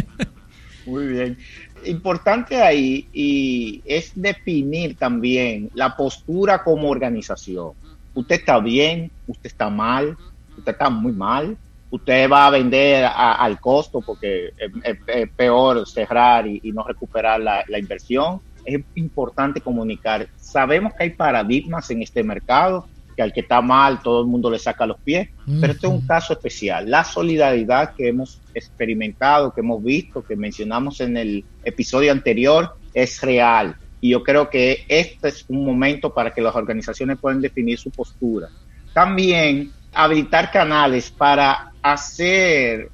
muy 0.86 1.06
bien 1.06 1.38
importante 1.84 2.60
ahí 2.60 3.08
y 3.12 3.82
es 3.84 4.12
definir 4.14 4.96
también 4.96 5.70
la 5.74 5.96
postura 5.96 6.62
como 6.62 6.88
organización. 6.88 7.72
Usted 8.14 8.36
está 8.36 8.58
bien, 8.58 9.10
usted 9.26 9.46
está 9.46 9.70
mal, 9.70 10.16
usted 10.56 10.72
está 10.72 10.90
muy 10.90 11.12
mal, 11.12 11.56
usted 11.90 12.28
va 12.30 12.46
a 12.46 12.50
vender 12.50 13.04
al 13.04 13.60
costo 13.60 14.00
porque 14.00 14.52
es, 14.82 15.30
peor 15.36 15.88
cerrar 15.88 16.46
y, 16.46 16.60
no 16.72 16.82
recuperar 16.82 17.40
la, 17.40 17.64
la, 17.68 17.78
inversión. 17.78 18.40
Es 18.64 18.80
importante 18.94 19.60
comunicar. 19.60 20.28
Sabemos 20.36 20.92
que 20.94 21.04
hay 21.04 21.10
paradigmas 21.10 21.90
en 21.90 22.02
este 22.02 22.22
mercado 22.22 22.86
al 23.22 23.32
que 23.32 23.40
está 23.40 23.60
mal 23.60 24.02
todo 24.02 24.22
el 24.22 24.26
mundo 24.26 24.50
le 24.50 24.58
saca 24.58 24.86
los 24.86 24.98
pies, 24.98 25.28
pero 25.60 25.72
este 25.72 25.86
es 25.86 25.92
un 25.92 26.06
caso 26.06 26.32
especial. 26.32 26.90
La 26.90 27.04
solidaridad 27.04 27.94
que 27.94 28.08
hemos 28.08 28.40
experimentado, 28.54 29.52
que 29.52 29.60
hemos 29.60 29.82
visto, 29.82 30.24
que 30.24 30.36
mencionamos 30.36 31.00
en 31.00 31.16
el 31.16 31.44
episodio 31.64 32.12
anterior, 32.12 32.76
es 32.94 33.20
real. 33.20 33.76
Y 34.00 34.10
yo 34.10 34.22
creo 34.22 34.48
que 34.48 34.84
este 34.88 35.28
es 35.28 35.44
un 35.48 35.64
momento 35.64 36.14
para 36.14 36.32
que 36.32 36.40
las 36.40 36.54
organizaciones 36.54 37.18
puedan 37.18 37.40
definir 37.40 37.78
su 37.78 37.90
postura. 37.90 38.48
También 38.94 39.72
habilitar 39.92 40.50
canales 40.50 41.10
para 41.10 41.72
hacer 41.82 42.90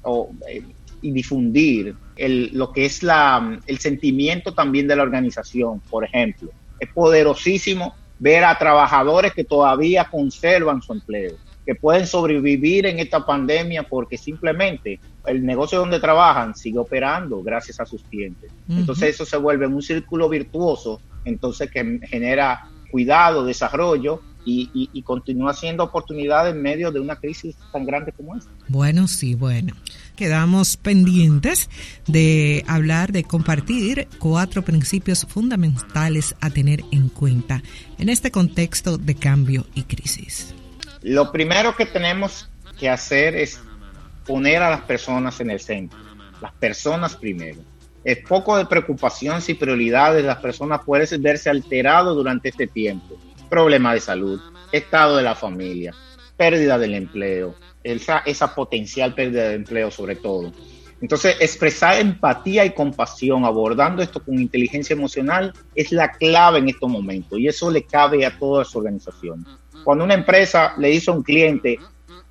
eh, 0.49 0.63
y 1.01 1.11
difundir 1.11 1.95
el, 2.15 2.49
lo 2.53 2.71
que 2.71 2.85
es 2.85 3.03
la, 3.03 3.59
el 3.65 3.79
sentimiento 3.79 4.53
también 4.53 4.87
de 4.87 4.95
la 4.95 5.03
organización, 5.03 5.79
por 5.89 6.03
ejemplo. 6.03 6.51
Es 6.79 6.89
poderosísimo 6.91 7.95
ver 8.19 8.43
a 8.43 8.57
trabajadores 8.57 9.33
que 9.33 9.43
todavía 9.43 10.05
conservan 10.05 10.81
su 10.81 10.93
empleo, 10.93 11.35
que 11.65 11.75
pueden 11.75 12.07
sobrevivir 12.07 12.85
en 12.85 12.99
esta 12.99 13.25
pandemia 13.25 13.83
porque 13.83 14.17
simplemente 14.17 14.99
el 15.25 15.45
negocio 15.45 15.79
donde 15.79 15.99
trabajan 15.99 16.55
sigue 16.55 16.79
operando 16.79 17.43
gracias 17.43 17.79
a 17.79 17.85
sus 17.85 18.03
clientes. 18.03 18.51
Entonces 18.69 19.15
eso 19.15 19.25
se 19.25 19.37
vuelve 19.37 19.67
un 19.67 19.81
círculo 19.81 20.29
virtuoso, 20.29 21.01
entonces 21.25 21.69
que 21.69 21.99
genera 22.07 22.69
cuidado, 22.89 23.43
desarrollo 23.43 24.21
y, 24.47 24.89
y, 24.93 25.01
continúa 25.01 25.53
siendo 25.53 25.83
oportunidad 25.83 26.49
en 26.49 26.61
medio 26.61 26.89
de 26.89 27.01
una 27.01 27.17
crisis 27.17 27.57
tan 27.73 27.85
grande 27.85 28.13
como 28.13 28.33
esta. 28.33 28.49
Bueno, 28.69 29.09
sí, 29.09 29.35
bueno. 29.35 29.75
Quedamos 30.15 30.77
pendientes 30.77 31.69
de 32.07 32.63
hablar, 32.65 33.11
de 33.11 33.25
compartir 33.25 34.07
cuatro 34.19 34.61
principios 34.61 35.25
fundamentales 35.25 36.33
a 36.39 36.49
tener 36.49 36.81
en 36.93 37.09
cuenta 37.09 37.61
en 37.99 38.07
este 38.07 38.31
contexto 38.31 38.97
de 38.97 39.15
cambio 39.15 39.67
y 39.75 39.83
crisis. 39.83 40.55
Lo 41.01 41.29
primero 41.33 41.75
que 41.75 41.85
tenemos 41.85 42.49
que 42.79 42.89
hacer 42.89 43.35
es 43.35 43.59
poner 44.25 44.63
a 44.63 44.69
las 44.69 44.81
personas 44.81 45.41
en 45.41 45.51
el 45.51 45.59
centro, 45.59 45.99
las 46.41 46.53
personas 46.53 47.17
primero. 47.17 47.59
Es 48.05 48.19
poco 48.25 48.55
de 48.55 48.65
preocupación 48.65 49.41
si 49.41 49.55
prioridades 49.55 50.23
las 50.23 50.37
personas 50.37 50.81
pueden 50.85 51.21
verse 51.21 51.49
alterado 51.49 52.15
durante 52.15 52.47
este 52.47 52.65
tiempo 52.65 53.19
problemas 53.47 53.93
de 53.93 53.99
salud, 53.99 54.39
estado 54.71 55.17
de 55.17 55.23
la 55.23 55.35
familia, 55.35 55.93
pérdida 56.35 56.77
del 56.77 56.93
empleo, 56.93 57.55
esa, 57.83 58.19
esa 58.19 58.53
potencial 58.53 59.13
pérdida 59.13 59.49
de 59.49 59.55
empleo 59.55 59.91
sobre 59.91 60.15
todo. 60.15 60.51
Entonces, 60.99 61.37
expresar 61.39 61.99
empatía 61.99 62.65
y 62.65 62.71
compasión, 62.71 63.45
abordando 63.45 64.01
esto 64.01 64.23
con 64.23 64.39
inteligencia 64.39 64.95
emocional, 64.95 65.53
es 65.75 65.91
la 65.91 66.11
clave 66.11 66.57
en 66.57 66.69
estos 66.69 66.89
momentos 66.89 67.37
y 67.39 67.47
eso 67.47 67.69
le 67.69 67.83
cabe 67.83 68.25
a 68.25 68.37
todas 68.37 68.67
las 68.67 68.75
organizaciones. 68.75 69.45
Cuando 69.83 70.03
una 70.03 70.15
empresa 70.15 70.73
le 70.77 70.89
dice 70.89 71.11
a 71.11 71.13
un 71.13 71.23
cliente 71.23 71.77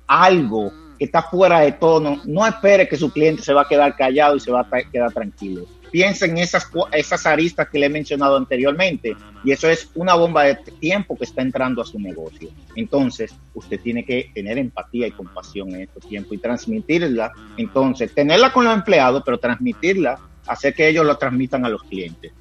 algo 0.05 0.71
que 0.99 1.05
está 1.05 1.21
fuera 1.23 1.61
de 1.61 1.73
tono, 1.73 2.21
no 2.25 2.45
espere 2.45 2.89
que 2.89 2.97
su 2.97 3.09
cliente 3.11 3.41
se 3.41 3.53
va 3.53 3.61
a 3.61 3.67
quedar 3.67 3.95
callado 3.95 4.35
y 4.35 4.39
se 4.41 4.51
va 4.51 4.67
a 4.69 4.91
quedar 4.91 5.13
tranquilo 5.13 5.65
piensa 5.91 6.25
en 6.25 6.37
esas, 6.37 6.67
esas 6.91 7.25
aristas 7.25 7.67
que 7.69 7.79
le 7.79 7.87
he 7.87 7.89
mencionado 7.89 8.37
anteriormente 8.37 9.15
y 9.43 9.51
eso 9.51 9.69
es 9.69 9.89
una 9.95 10.15
bomba 10.15 10.43
de 10.43 10.55
tiempo 10.55 11.17
que 11.17 11.25
está 11.25 11.41
entrando 11.41 11.81
a 11.81 11.85
su 11.85 11.99
negocio. 11.99 12.49
Entonces, 12.75 13.33
usted 13.53 13.79
tiene 13.79 14.03
que 14.03 14.31
tener 14.33 14.57
empatía 14.57 15.07
y 15.07 15.11
compasión 15.11 15.73
en 15.73 15.81
este 15.81 15.99
tiempo 16.01 16.33
y 16.33 16.37
transmitirla. 16.37 17.31
Entonces, 17.57 18.13
tenerla 18.13 18.51
con 18.51 18.65
los 18.65 18.73
empleados, 18.73 19.23
pero 19.25 19.39
transmitirla, 19.39 20.19
hacer 20.47 20.73
que 20.73 20.87
ellos 20.87 21.05
lo 21.05 21.17
transmitan 21.17 21.65
a 21.65 21.69
los 21.69 21.83
clientes. 21.83 22.33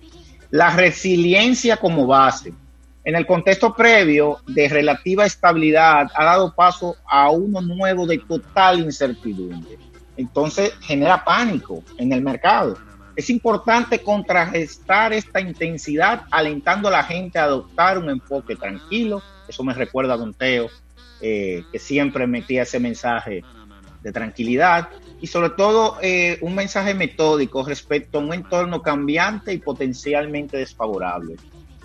La 0.51 0.75
resiliencia 0.75 1.77
como 1.77 2.07
base. 2.07 2.53
En 3.05 3.15
el 3.15 3.25
contexto 3.25 3.73
previo 3.73 4.39
de 4.49 4.69
relativa 4.69 5.27
estabilidad 5.27 6.09
ha 6.15 6.25
dado 6.25 6.55
paso 6.55 6.97
a 7.09 7.31
uno 7.31 7.61
nuevo 7.61 8.05
de 8.07 8.19
total 8.19 8.81
incertidumbre. 8.81 9.79
Entonces 10.17 10.73
genera 10.81 11.25
pánico 11.25 11.85
en 11.99 12.13
el 12.13 12.23
mercado 12.23 12.77
es 13.17 13.31
importante 13.31 14.01
contrarrestar 14.03 15.15
esta 15.15 15.41
intensidad 15.41 16.25
alentando 16.31 16.89
a 16.89 16.91
la 16.91 17.03
gente 17.03 17.39
a 17.39 17.45
adoptar 17.45 17.97
un 17.99 18.11
enfoque 18.11 18.57
tranquilo. 18.57 19.23
Eso 19.49 19.65
me 19.65 19.73
recuerda 19.73 20.15
a 20.15 20.17
Don 20.19 20.35
Teo, 20.35 20.69
eh, 21.23 21.65
que 21.73 21.79
siempre 21.79 22.27
metía 22.27 22.63
ese 22.63 22.79
mensaje 22.79 23.43
de 24.03 24.13
tranquilidad. 24.13 24.91
y 25.19 25.29
sobre 25.29 25.49
todo 25.49 25.97
eh, 26.03 26.37
un 26.43 26.55
mensaje 26.55 26.93
metódico 26.93 27.65
respecto 27.65 28.19
a 28.19 28.21
un 28.21 28.35
entorno 28.35 28.83
cambiante 28.83 29.55
y 29.55 29.59
potencialmente 29.59 30.59
desfavorable. 30.59 31.37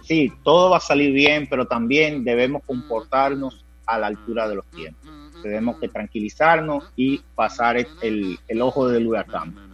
Sí, 0.03 0.33
todo 0.43 0.69
va 0.69 0.77
a 0.77 0.81
salir 0.81 1.13
bien, 1.13 1.47
pero 1.49 1.65
también 1.65 2.25
debemos 2.25 2.61
comportarnos 2.65 3.63
a 3.85 3.97
la 3.97 4.07
altura 4.07 4.49
de 4.49 4.55
los 4.55 4.65
tiempos. 4.65 5.09
Tenemos 5.41 5.79
que 5.79 5.87
tranquilizarnos 5.87 6.91
y 6.97 7.19
pasar 7.33 7.77
el, 7.77 8.37
el 8.49 8.61
ojo 8.61 8.89
del 8.89 9.07
huracán. 9.07 9.70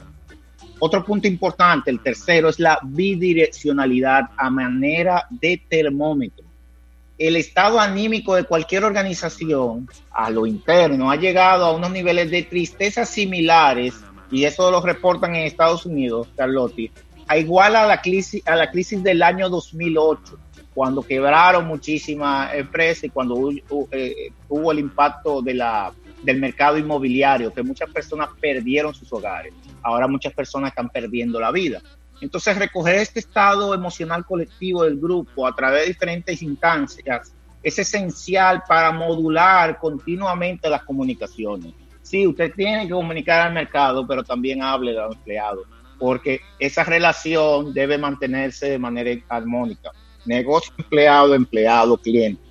Otro 0.80 1.04
punto 1.04 1.28
importante, 1.28 1.90
el 1.90 2.02
tercero, 2.02 2.50
es 2.50 2.60
la 2.60 2.80
bidireccionalidad 2.84 4.30
a 4.38 4.50
manera 4.50 5.26
de 5.30 5.62
termómetro. 5.68 6.46
El 7.18 7.36
estado 7.36 7.80
anímico 7.80 8.36
de 8.36 8.44
cualquier 8.44 8.84
organización 8.84 9.90
a 10.12 10.30
lo 10.30 10.46
interno 10.46 11.10
ha 11.10 11.16
llegado 11.16 11.66
a 11.66 11.76
unos 11.76 11.90
niveles 11.90 12.30
de 12.30 12.44
tristeza 12.44 13.06
similares, 13.06 13.96
y 14.30 14.44
eso 14.44 14.70
lo 14.70 14.82
reportan 14.82 15.36
en 15.36 15.48
Estados 15.48 15.86
Unidos, 15.88 16.28
Carlotti, 16.36 16.92
a 17.28 17.38
igual 17.38 17.76
a 17.76 17.88
la 17.88 18.02
crisis, 18.02 18.46
a 18.46 18.56
la 18.56 18.70
crisis 18.70 19.02
del 19.02 19.24
año 19.24 19.50
2008, 19.50 20.38
cuando 20.76 21.02
quebraron 21.02 21.66
muchísimas 21.66 22.54
empresas 22.54 23.06
y 23.06 23.10
cuando 23.10 23.50
eh, 23.92 24.32
hubo 24.48 24.72
el 24.72 24.78
impacto 24.78 25.42
de 25.42 25.56
la, 25.56 25.92
del 26.24 26.40
mercado 26.40 26.78
inmobiliario, 26.78 27.54
que 27.54 27.64
muchas 27.64 27.90
personas 27.90 28.30
perdieron 28.40 28.94
sus 28.94 29.12
hogares. 29.14 29.54
Ahora 29.84 30.08
muchas 30.08 30.34
personas 30.34 30.72
están 30.72 30.90
perdiendo 30.90 31.40
la 31.40 31.52
vida. 31.52 31.82
Entonces, 32.20 32.58
recoger 32.58 32.96
este 32.96 33.20
estado 33.20 33.74
emocional 33.74 34.26
colectivo 34.26 34.84
del 34.84 34.98
grupo 34.98 35.46
a 35.46 35.56
través 35.56 35.82
de 35.82 35.88
diferentes 35.88 36.42
instancias 36.42 37.34
es 37.62 37.78
esencial 37.78 38.64
para 38.68 38.92
modular 38.92 39.78
continuamente 39.78 40.70
las 40.70 40.84
comunicaciones. 40.84 41.74
Sí, 42.02 42.26
usted 42.26 42.54
tiene 42.56 42.88
que 42.88 42.94
comunicar 42.94 43.48
al 43.48 43.54
mercado, 43.54 44.08
pero 44.08 44.24
también 44.24 44.64
hable 44.64 44.98
al 44.98 45.12
empleado 45.12 45.66
porque 45.98 46.42
esa 46.60 46.84
relación 46.84 47.74
debe 47.74 47.98
mantenerse 47.98 48.70
de 48.70 48.80
manera 48.80 49.20
armónica. 49.30 49.92
Negocio 50.26 50.74
empleado, 50.78 51.34
empleado, 51.34 51.98
cliente. 51.98 52.42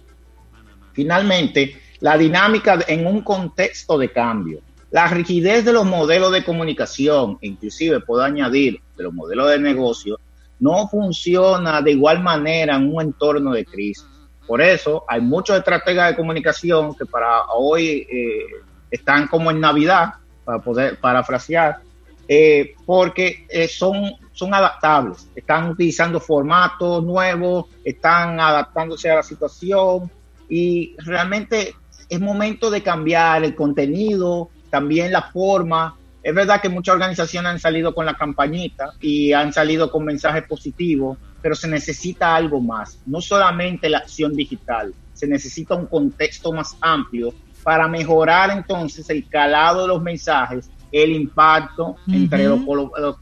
Finalmente, 0.93 1.77
la 2.01 2.17
dinámica 2.19 2.79
en 2.87 3.07
un 3.07 3.23
contexto 3.23 3.99
de 3.99 4.11
cambio. 4.11 4.61
La 4.91 5.09
rigidez 5.09 5.65
de 5.65 5.73
los 5.73 5.85
modelos 5.85 6.33
de 6.33 6.45
comunicación, 6.45 7.39
inclusive 7.41 8.01
puedo 8.01 8.23
añadir 8.23 8.81
de 8.97 9.05
los 9.05 9.13
modelos 9.13 9.51
de 9.51 9.59
negocio, 9.59 10.19
no 10.59 10.89
funciona 10.89 11.83
de 11.83 11.93
igual 11.93 12.23
manera 12.23 12.77
en 12.77 12.95
un 12.95 13.03
entorno 13.03 13.53
de 13.53 13.65
crisis. 13.65 14.07
Por 14.47 14.63
eso 14.63 15.05
hay 15.09 15.21
muchos 15.21 15.59
estrategas 15.59 16.11
de 16.11 16.17
comunicación 16.17 16.95
que 16.95 17.05
para 17.05 17.47
hoy 17.55 18.07
eh, 18.09 18.47
están 18.91 19.27
como 19.27 19.51
en 19.51 19.61
Navidad, 19.61 20.15
para 20.45 20.61
poder 20.61 20.99
parafrasear, 20.99 21.81
eh, 22.29 22.75
porque 22.85 23.47
eh, 23.49 23.69
son, 23.69 24.15
son 24.33 24.55
adaptables, 24.55 25.29
están 25.35 25.71
utilizando 25.71 26.21
formatos 26.21 27.03
nuevos, 27.05 27.67
están 27.85 28.39
adaptándose 28.39 29.11
a 29.11 29.17
la 29.17 29.23
situación 29.23 30.11
y 30.49 30.95
realmente 30.99 31.75
es 32.09 32.21
momento 32.21 32.71
de 32.71 32.83
cambiar 32.83 33.45
el 33.45 33.55
contenido, 33.55 34.51
también 34.71 35.13
la 35.13 35.23
forma. 35.23 35.97
Es 36.23 36.35
verdad 36.35 36.61
que 36.61 36.69
muchas 36.69 36.95
organizaciones 36.95 37.53
han 37.53 37.61
salido 37.61 37.95
con 37.95 38.07
la 38.07 38.15
campañita 38.15 38.93
y 39.01 39.33
han 39.33 39.53
salido 39.53 39.91
con 39.91 40.05
mensajes 40.05 40.45
positivos, 40.45 41.19
pero 41.41 41.55
se 41.55 41.69
necesita 41.69 42.35
algo 42.35 42.61
más, 42.61 43.01
no 43.07 43.21
solamente 43.21 43.89
la 43.89 43.99
acción 43.99 44.35
digital, 44.35 44.93
se 45.15 45.27
necesita 45.27 45.75
un 45.75 45.87
contexto 45.87 46.53
más 46.53 46.77
amplio 46.81 47.33
para 47.63 47.87
mejorar 47.89 48.51
entonces 48.51 49.09
el 49.11 49.29
calado 49.29 49.83
de 49.83 49.89
los 49.89 50.03
mensajes 50.03 50.71
el 50.93 51.13
impacto 51.13 51.97
entre 52.09 52.45
los, 52.45 52.61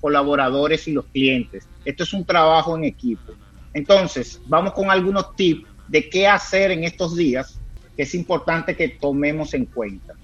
colaboradores 0.01 0.87
y 0.87 0.93
los 0.93 1.07
clientes. 1.07 1.67
Esto 1.85 2.03
es 2.05 2.13
un 2.13 2.25
trabajo 2.25 2.77
en 2.77 2.85
equipo. 2.85 3.33
Entonces, 3.73 4.41
vamos 4.47 4.73
con 4.75 4.91
algunos 4.91 5.35
tips 5.35 5.69
de 5.89 6.09
qué 6.09 6.29
hacer 6.29 6.71
en 6.71 6.85
estos 6.85 7.17
días 7.17 7.61
que 7.97 8.03
es 8.03 8.15
importante 8.15 8.77
que 8.77 8.89
tomemos 8.89 9.55
en 9.55 9.67
cuenta. 9.67 10.15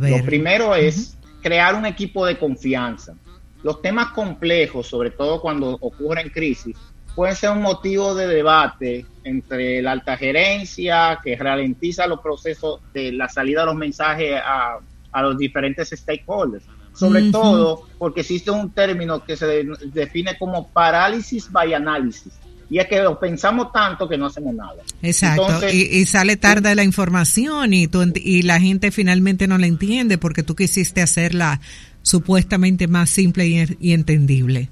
Lo 0.00 0.24
primero 0.24 0.74
es 0.74 1.16
crear 1.42 1.74
un 1.74 1.86
equipo 1.86 2.26
de 2.26 2.38
confianza. 2.38 3.14
Los 3.62 3.80
temas 3.80 4.12
complejos, 4.12 4.86
sobre 4.86 5.10
todo 5.10 5.40
cuando 5.40 5.78
ocurren 5.80 6.30
crisis, 6.30 6.76
pueden 7.14 7.36
ser 7.36 7.50
un 7.50 7.62
motivo 7.62 8.14
de 8.14 8.26
debate 8.26 9.06
entre 9.24 9.82
la 9.82 9.92
alta 9.92 10.16
gerencia, 10.16 11.20
que 11.22 11.36
ralentiza 11.36 12.06
los 12.06 12.20
procesos 12.20 12.80
de 12.92 13.12
la 13.12 13.28
salida 13.28 13.60
de 13.60 13.66
los 13.66 13.76
mensajes 13.76 14.34
a, 14.44 14.78
a 15.12 15.22
los 15.22 15.38
diferentes 15.38 15.90
stakeholders 15.90 16.64
sobre 16.94 17.30
todo 17.30 17.86
porque 17.98 18.20
existe 18.20 18.50
un 18.50 18.70
término 18.70 19.24
que 19.24 19.36
se 19.36 19.64
define 19.92 20.36
como 20.38 20.68
parálisis 20.68 21.50
by 21.50 21.74
análisis. 21.74 22.34
Y 22.72 22.78
es 22.78 22.86
que 22.86 23.02
lo 23.02 23.20
pensamos 23.20 23.70
tanto 23.70 24.08
que 24.08 24.16
no 24.16 24.24
hacemos 24.24 24.54
nada. 24.54 24.82
Exacto. 25.02 25.68
y, 25.70 26.06
sale 26.06 26.38
tarde 26.38 26.74
la 26.74 26.82
información 26.82 27.74
y, 27.74 27.86
y 28.14 28.40
la 28.40 28.58
gente 28.60 28.90
finalmente 28.90 29.46
no 29.46 29.58
la 29.58 29.66
entiende 29.66 30.16
porque 30.16 30.42
tú 30.42 30.56
quisiste 30.56 31.02
hacerla 31.02 31.60
supuestamente 32.00 32.88
más 32.88 33.10
simple 33.10 33.46
y, 33.46 33.76
y 33.78 33.92
entendible. 33.92 34.70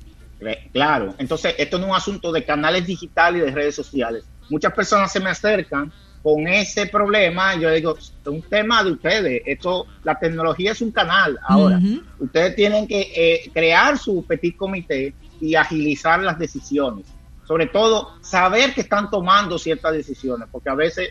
Claro. 0.72 1.14
Entonces, 1.18 1.54
esto 1.58 1.76
no 1.76 1.84
es 1.84 1.90
un 1.90 1.96
asunto 1.96 2.32
de 2.32 2.42
canales 2.42 2.86
digitales 2.86 3.42
y 3.42 3.44
de 3.44 3.50
redes 3.50 3.74
sociales. 3.74 4.24
Muchas 4.48 4.72
personas 4.72 5.12
se 5.12 5.20
me 5.20 5.28
acercan 5.28 5.92
con 6.22 6.48
ese 6.48 6.86
problema, 6.86 7.54
yo 7.56 7.70
digo, 7.70 7.98
es 7.98 8.14
un 8.24 8.40
tema 8.40 8.82
de 8.82 8.92
ustedes. 8.92 9.42
Esto, 9.44 9.86
la 10.04 10.18
tecnología 10.18 10.72
es 10.72 10.80
un 10.80 10.90
canal 10.90 11.38
ahora. 11.46 11.78
Ustedes 12.18 12.56
tienen 12.56 12.88
que 12.88 13.12
eh, 13.14 13.50
crear 13.52 13.98
su 13.98 14.24
petit 14.26 14.56
comité 14.56 15.12
y 15.38 15.54
agilizar 15.54 16.22
las 16.22 16.38
decisiones. 16.38 17.04
Sobre 17.50 17.66
todo, 17.66 18.12
saber 18.20 18.72
que 18.72 18.82
están 18.82 19.10
tomando 19.10 19.58
ciertas 19.58 19.92
decisiones, 19.92 20.46
porque 20.52 20.70
a 20.70 20.76
veces 20.76 21.08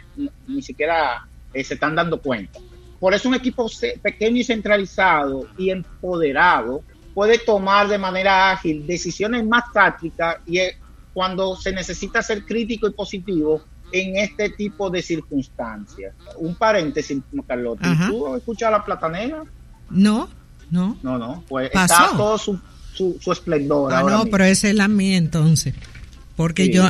ni, 0.47 0.61
siquiera 0.61 1.27
eh, 1.53 1.65
se 1.65 1.73
están 1.73 1.95
dando 1.95 2.21
cuenta. 2.21 2.61
Por 2.97 3.13
eso 3.13 3.27
un 3.27 3.35
equipo 3.35 3.69
pequeño 4.01 4.37
y 4.37 4.45
centralizado 4.45 5.47
y 5.57 5.69
empoderado 5.69 6.81
puede 7.13 7.39
tomar 7.39 7.89
de 7.89 7.97
manera 7.97 8.51
ágil 8.51 8.87
decisiones 8.87 9.45
más 9.45 9.65
tácticas 9.73 10.37
y 10.45 10.59
eh, 10.59 10.77
cuando 11.13 11.57
se 11.57 11.73
necesita 11.73 12.21
ser 12.21 12.45
crítico 12.45 12.87
y 12.87 12.91
positivo, 12.91 13.61
en 13.91 14.15
este 14.15 14.49
tipo 14.51 14.89
de 14.89 15.01
circunstancias. 15.01 16.15
Un 16.37 16.55
paréntesis, 16.55 17.21
Carlota. 17.45 17.97
¿Tú 18.07 18.27
has 18.27 18.37
escuchado 18.37 18.77
la 18.77 18.85
platanera? 18.85 19.43
No, 19.89 20.29
no. 20.71 20.97
No, 21.03 21.17
no. 21.17 21.43
Pues 21.49 21.69
está 21.73 22.11
todo 22.15 22.37
su, 22.37 22.57
su, 22.93 23.29
esplendor. 23.29 23.93
Ah, 23.93 24.03
no, 24.03 24.25
pero 24.27 24.45
esa 24.45 24.69
es 24.69 24.75
la 24.75 24.87
mía 24.87 25.17
entonces. 25.17 25.75
Porque 26.39 26.69
yo, 26.69 26.85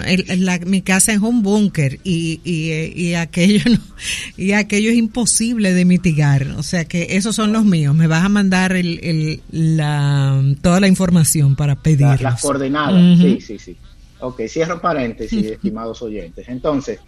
mi 0.67 0.83
casa 0.83 1.11
es 1.11 1.21
un 1.21 1.41
búnker 1.41 1.97
y, 2.03 2.39
y, 2.43 2.71
y, 2.93 3.15
aquello 3.15 3.63
y 4.37 4.51
aquello 4.51 4.91
es 4.91 4.95
imposible 4.95 5.73
de 5.73 5.85
mitigar. 5.85 6.49
O 6.55 6.61
sea 6.61 6.85
que 6.85 7.17
esos 7.17 7.35
son 7.35 7.51
los 7.51 7.65
míos. 7.65 7.95
Me 7.95 8.05
vas 8.05 8.23
a 8.23 8.29
mandar 8.29 8.73
el, 8.73 8.99
el, 9.01 9.41
la, 9.49 10.39
toda 10.61 10.79
la 10.79 10.87
información 10.87 11.55
para 11.55 11.73
pedir. 11.73 12.21
Las, 12.21 12.43
coordenadas, 12.43 13.17
sí, 13.17 13.41
sí, 13.41 13.57
sí. 13.57 13.75
Ok, 14.19 14.41
cierro 14.47 14.79
paréntesis, 14.79 15.43
estimados 15.53 15.99
oyentes. 16.03 16.47
Entonces, 16.47 16.99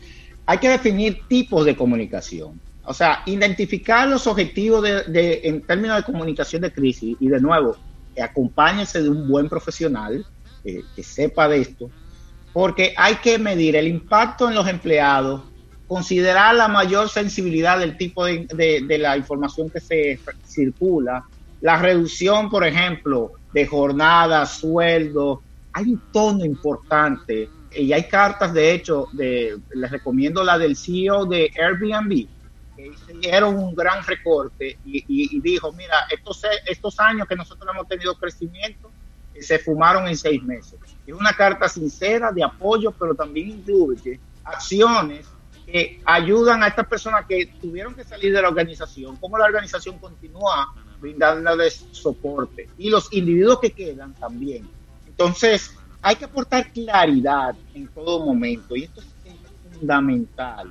hay 0.47 0.58
que 0.58 0.69
definir 0.69 1.19
tipos 1.27 1.63
de 1.63 1.75
comunicación. 1.75 2.60
O 2.86 2.93
sea, 2.95 3.21
identificar 3.27 4.10
los 4.10 4.25
objetivos 4.25 4.82
de, 4.82 5.41
en 5.43 5.62
términos 5.62 5.97
de 5.97 6.12
comunicación 6.12 6.63
de 6.63 6.73
crisis 6.73 7.15
y 7.19 7.27
de 7.27 7.39
nuevo, 7.39 7.77
acompáñense 8.19 9.04
de 9.04 9.10
un 9.10 9.27
buen 9.27 9.47
profesional 9.47 10.25
eh, 10.63 10.82
que 10.95 11.04
sepa 11.04 11.47
de 11.47 11.62
esto, 11.62 11.91
porque 12.53 12.93
hay 12.97 13.15
que 13.15 13.37
medir 13.37 13.75
el 13.75 13.87
impacto 13.87 14.49
en 14.49 14.55
los 14.55 14.67
empleados, 14.67 15.43
considerar 15.87 16.55
la 16.55 16.67
mayor 16.67 17.09
sensibilidad 17.09 17.79
del 17.79 17.97
tipo 17.97 18.25
de, 18.25 18.47
de 18.87 18.97
la 18.97 19.17
información 19.17 19.69
que 19.69 19.79
se 19.79 20.19
circula, 20.45 21.23
la 21.61 21.77
reducción, 21.77 22.49
por 22.49 22.65
ejemplo, 22.65 23.33
de 23.53 23.67
jornadas, 23.67 24.57
sueldos, 24.59 25.39
hay 25.73 25.85
un 25.85 26.01
tono 26.11 26.45
importante 26.45 27.49
y 27.73 27.93
hay 27.93 28.07
cartas, 28.07 28.53
de 28.53 28.73
hecho, 28.73 29.07
de, 29.13 29.57
les 29.73 29.91
recomiendo 29.91 30.43
la 30.43 30.57
del 30.57 30.75
CEO 30.75 31.25
de 31.25 31.51
Airbnb, 31.57 32.27
que 32.75 32.91
hicieron 33.13 33.57
un 33.57 33.73
gran 33.75 34.03
recorte 34.05 34.77
y, 34.83 35.39
dijo, 35.39 35.71
mira, 35.71 35.95
estos, 36.09 36.41
estos 36.65 36.99
años 36.99 37.27
que 37.27 37.35
nosotros 37.35 37.69
hemos 37.73 37.87
tenido 37.87 38.15
crecimiento, 38.15 38.91
se 39.41 39.60
fumaron 39.60 40.08
en 40.08 40.15
seis 40.15 40.41
meses. 40.43 40.80
Es 41.06 41.13
una 41.13 41.34
carta 41.34 41.67
sincera 41.67 42.32
de 42.32 42.43
apoyo, 42.43 42.91
pero 42.91 43.15
también 43.15 43.49
incluye 43.49 44.19
acciones 44.43 45.25
que 45.65 46.01
ayudan 46.06 46.63
a 46.63 46.67
estas 46.67 46.88
personas 46.88 47.25
que 47.27 47.45
tuvieron 47.62 47.95
que 47.95 48.04
salir 48.04 48.34
de 48.34 48.41
la 48.41 48.49
organización, 48.49 49.15
cómo 49.17 49.38
la 49.38 49.45
organización 49.45 49.99
continúa 49.99 50.73
brindándoles 50.99 51.86
soporte 51.91 52.67
y 52.77 52.89
los 52.89 53.12
individuos 53.13 53.60
que 53.60 53.71
quedan 53.71 54.13
también 54.13 54.67
entonces, 55.21 55.77
hay 56.01 56.15
que 56.15 56.25
aportar 56.25 56.71
claridad 56.71 57.54
en 57.75 57.88
todo 57.89 58.25
momento 58.25 58.75
y 58.75 58.86
esto 58.86 59.01
es 59.01 59.08
fundamental. 59.77 60.67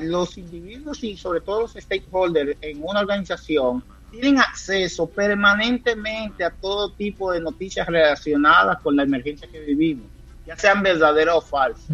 los 0.00 0.36
individuos 0.36 1.04
y 1.04 1.16
sobre 1.16 1.40
todo 1.40 1.62
los 1.62 1.74
stakeholders 1.74 2.56
en 2.60 2.82
una 2.82 2.98
organización 2.98 3.84
tienen 4.20 4.38
acceso 4.38 5.06
permanentemente 5.08 6.44
a 6.44 6.50
todo 6.50 6.92
tipo 6.92 7.32
de 7.32 7.40
noticias 7.40 7.86
relacionadas 7.86 8.80
con 8.80 8.96
la 8.96 9.02
emergencia 9.02 9.48
que 9.50 9.60
vivimos, 9.60 10.06
ya 10.46 10.56
sean 10.56 10.82
verdaderas 10.82 11.36
o 11.36 11.40
falsas. 11.40 11.86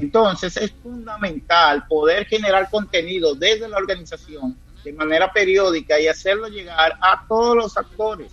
Entonces 0.00 0.56
es 0.56 0.72
fundamental 0.82 1.86
poder 1.86 2.26
generar 2.26 2.68
contenido 2.70 3.34
desde 3.34 3.68
la 3.68 3.76
organización 3.76 4.56
de 4.84 4.92
manera 4.92 5.32
periódica 5.32 6.00
y 6.00 6.08
hacerlo 6.08 6.48
llegar 6.48 6.94
a 7.00 7.24
todos 7.28 7.56
los 7.56 7.76
actores, 7.76 8.32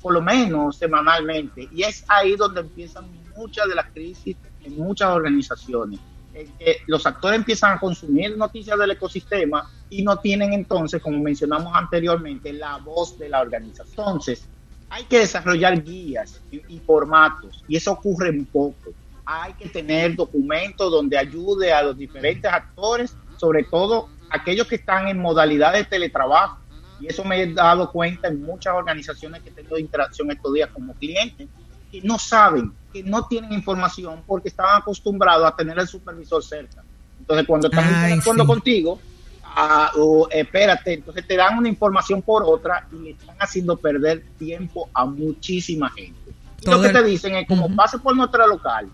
por 0.00 0.14
lo 0.14 0.22
menos 0.22 0.76
semanalmente. 0.76 1.68
Y 1.72 1.82
es 1.82 2.04
ahí 2.08 2.36
donde 2.36 2.60
empiezan 2.60 3.04
muchas 3.36 3.68
de 3.68 3.74
las 3.74 3.86
crisis 3.92 4.36
en 4.62 4.76
muchas 4.76 5.10
organizaciones. 5.10 6.00
Que 6.58 6.78
los 6.86 7.06
actores 7.06 7.38
empiezan 7.38 7.72
a 7.72 7.80
consumir 7.80 8.36
noticias 8.36 8.78
del 8.78 8.90
ecosistema 8.90 9.70
y 9.88 10.02
no 10.02 10.18
tienen 10.18 10.52
entonces, 10.52 11.00
como 11.00 11.18
mencionamos 11.18 11.72
anteriormente, 11.74 12.52
la 12.52 12.76
voz 12.78 13.18
de 13.18 13.28
la 13.28 13.40
organización. 13.40 13.94
Entonces, 13.98 14.48
hay 14.88 15.04
que 15.04 15.20
desarrollar 15.20 15.82
guías 15.82 16.40
y, 16.50 16.78
formatos 16.80 17.64
y 17.66 17.76
eso 17.76 17.92
ocurre 17.92 18.30
un 18.30 18.44
poco. 18.44 18.92
Hay 19.24 19.54
que 19.54 19.68
tener 19.68 20.14
documentos 20.14 20.90
donde 20.90 21.18
ayude 21.18 21.72
a 21.72 21.82
los 21.82 21.98
diferentes 21.98 22.50
actores, 22.50 23.16
sobre 23.36 23.64
todo 23.64 24.08
aquellos 24.30 24.66
que 24.66 24.76
están 24.76 25.08
en 25.08 25.18
modalidad 25.18 25.72
de 25.72 25.84
teletrabajo. 25.84 26.60
Y 27.00 27.08
eso 27.08 27.24
me 27.24 27.42
he 27.42 27.52
dado 27.52 27.90
cuenta 27.90 28.28
en 28.28 28.42
muchas 28.42 28.74
organizaciones 28.74 29.42
que 29.42 29.50
tengo 29.50 29.76
interacción 29.78 30.30
estos 30.30 30.54
días 30.54 30.70
como 30.72 30.94
clientes, 30.94 31.48
que 32.00 32.06
no 32.06 32.18
saben, 32.18 32.72
que 32.92 33.02
no 33.02 33.26
tienen 33.26 33.52
información 33.52 34.22
porque 34.26 34.48
estaban 34.48 34.80
acostumbrados 34.80 35.46
a 35.46 35.56
tener 35.56 35.78
el 35.78 35.88
supervisor 35.88 36.44
cerca. 36.44 36.82
Entonces, 37.18 37.46
cuando 37.46 37.68
están 37.68 37.86
interactuando 37.86 38.46
contigo, 38.46 39.00
ah, 39.44 39.90
espérate, 40.30 40.94
entonces 40.94 41.26
te 41.26 41.36
dan 41.36 41.58
una 41.58 41.68
información 41.68 42.20
por 42.20 42.42
otra 42.44 42.86
y 42.92 42.96
le 42.96 43.10
están 43.10 43.36
haciendo 43.38 43.76
perder 43.76 44.24
tiempo 44.38 44.90
a 44.92 45.06
muchísima 45.06 45.90
gente. 45.90 46.32
Y 46.60 46.70
lo 46.70 46.82
que 46.82 46.90
te 46.90 47.02
dicen 47.02 47.34
es 47.34 47.48
como 47.48 47.74
pase 47.74 47.98
por 47.98 48.14
nuestra 48.14 48.46
local, 48.46 48.90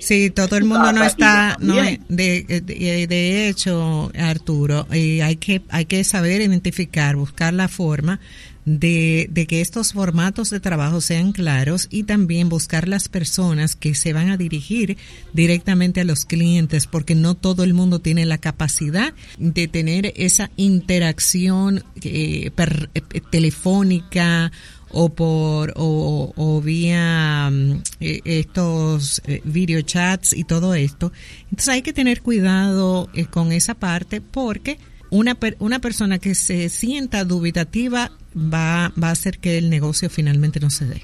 Sí, 0.00 0.28
todo 0.30 0.56
el 0.56 0.64
mundo 0.64 0.92
no 0.92 1.04
está, 1.04 1.56
no, 1.60 1.76
de, 1.76 2.00
de, 2.08 3.48
hecho, 3.48 4.10
Arturo, 4.18 4.88
y 4.92 5.20
hay 5.20 5.36
que 5.36 5.62
hay 5.70 5.84
que 5.84 6.02
saber 6.02 6.40
identificar, 6.40 7.14
buscar 7.14 7.54
la 7.54 7.68
forma 7.68 8.18
de, 8.64 9.46
que 9.48 9.60
estos 9.60 9.92
formatos 9.92 10.50
de 10.50 10.60
trabajo 10.60 11.00
sean 11.00 11.32
claros 11.32 11.86
y 11.90 12.04
también 12.04 12.48
buscar 12.48 12.88
las 12.88 13.08
personas 13.08 13.76
que 13.76 13.94
se 13.94 14.12
van 14.12 14.30
a 14.30 14.36
dirigir 14.36 14.96
directamente 15.32 16.00
a 16.00 16.04
los 16.04 16.24
clientes, 16.24 16.86
porque 16.86 17.14
no 17.14 17.34
todo 17.34 17.64
el 17.64 17.74
mundo 17.74 17.98
tiene 17.98 18.26
la 18.26 18.38
capacidad 18.38 19.12
de 19.38 19.68
tener 19.68 20.12
esa 20.16 20.50
interacción 20.56 21.84
eh, 22.02 22.50
eh 22.56 23.20
telefónica 23.30 24.50
o 24.94 25.08
por 25.08 25.72
o, 25.76 26.62
vía 26.64 27.50
mm, 27.50 27.82
e, 28.00 28.20
estos 28.24 29.20
eh, 29.26 29.42
video 29.44 29.82
chats 29.82 30.32
y 30.32 30.44
todo 30.44 30.74
esto. 30.74 31.12
Entonces 31.50 31.68
hay 31.68 31.82
que 31.82 31.92
tener 31.92 32.22
cuidado 32.22 33.10
eh, 33.12 33.26
con 33.26 33.52
esa 33.52 33.74
parte 33.74 34.20
porque 34.20 34.78
una, 35.10 35.36
una 35.58 35.80
persona 35.80 36.18
que 36.18 36.34
se 36.34 36.68
sienta 36.68 37.24
dubitativa 37.24 38.12
va, 38.36 38.92
va 39.00 39.08
a 39.08 39.12
hacer 39.12 39.38
que 39.38 39.58
el 39.58 39.70
negocio 39.70 40.10
finalmente 40.10 40.60
no 40.60 40.70
se 40.70 40.86
dé. 40.86 41.02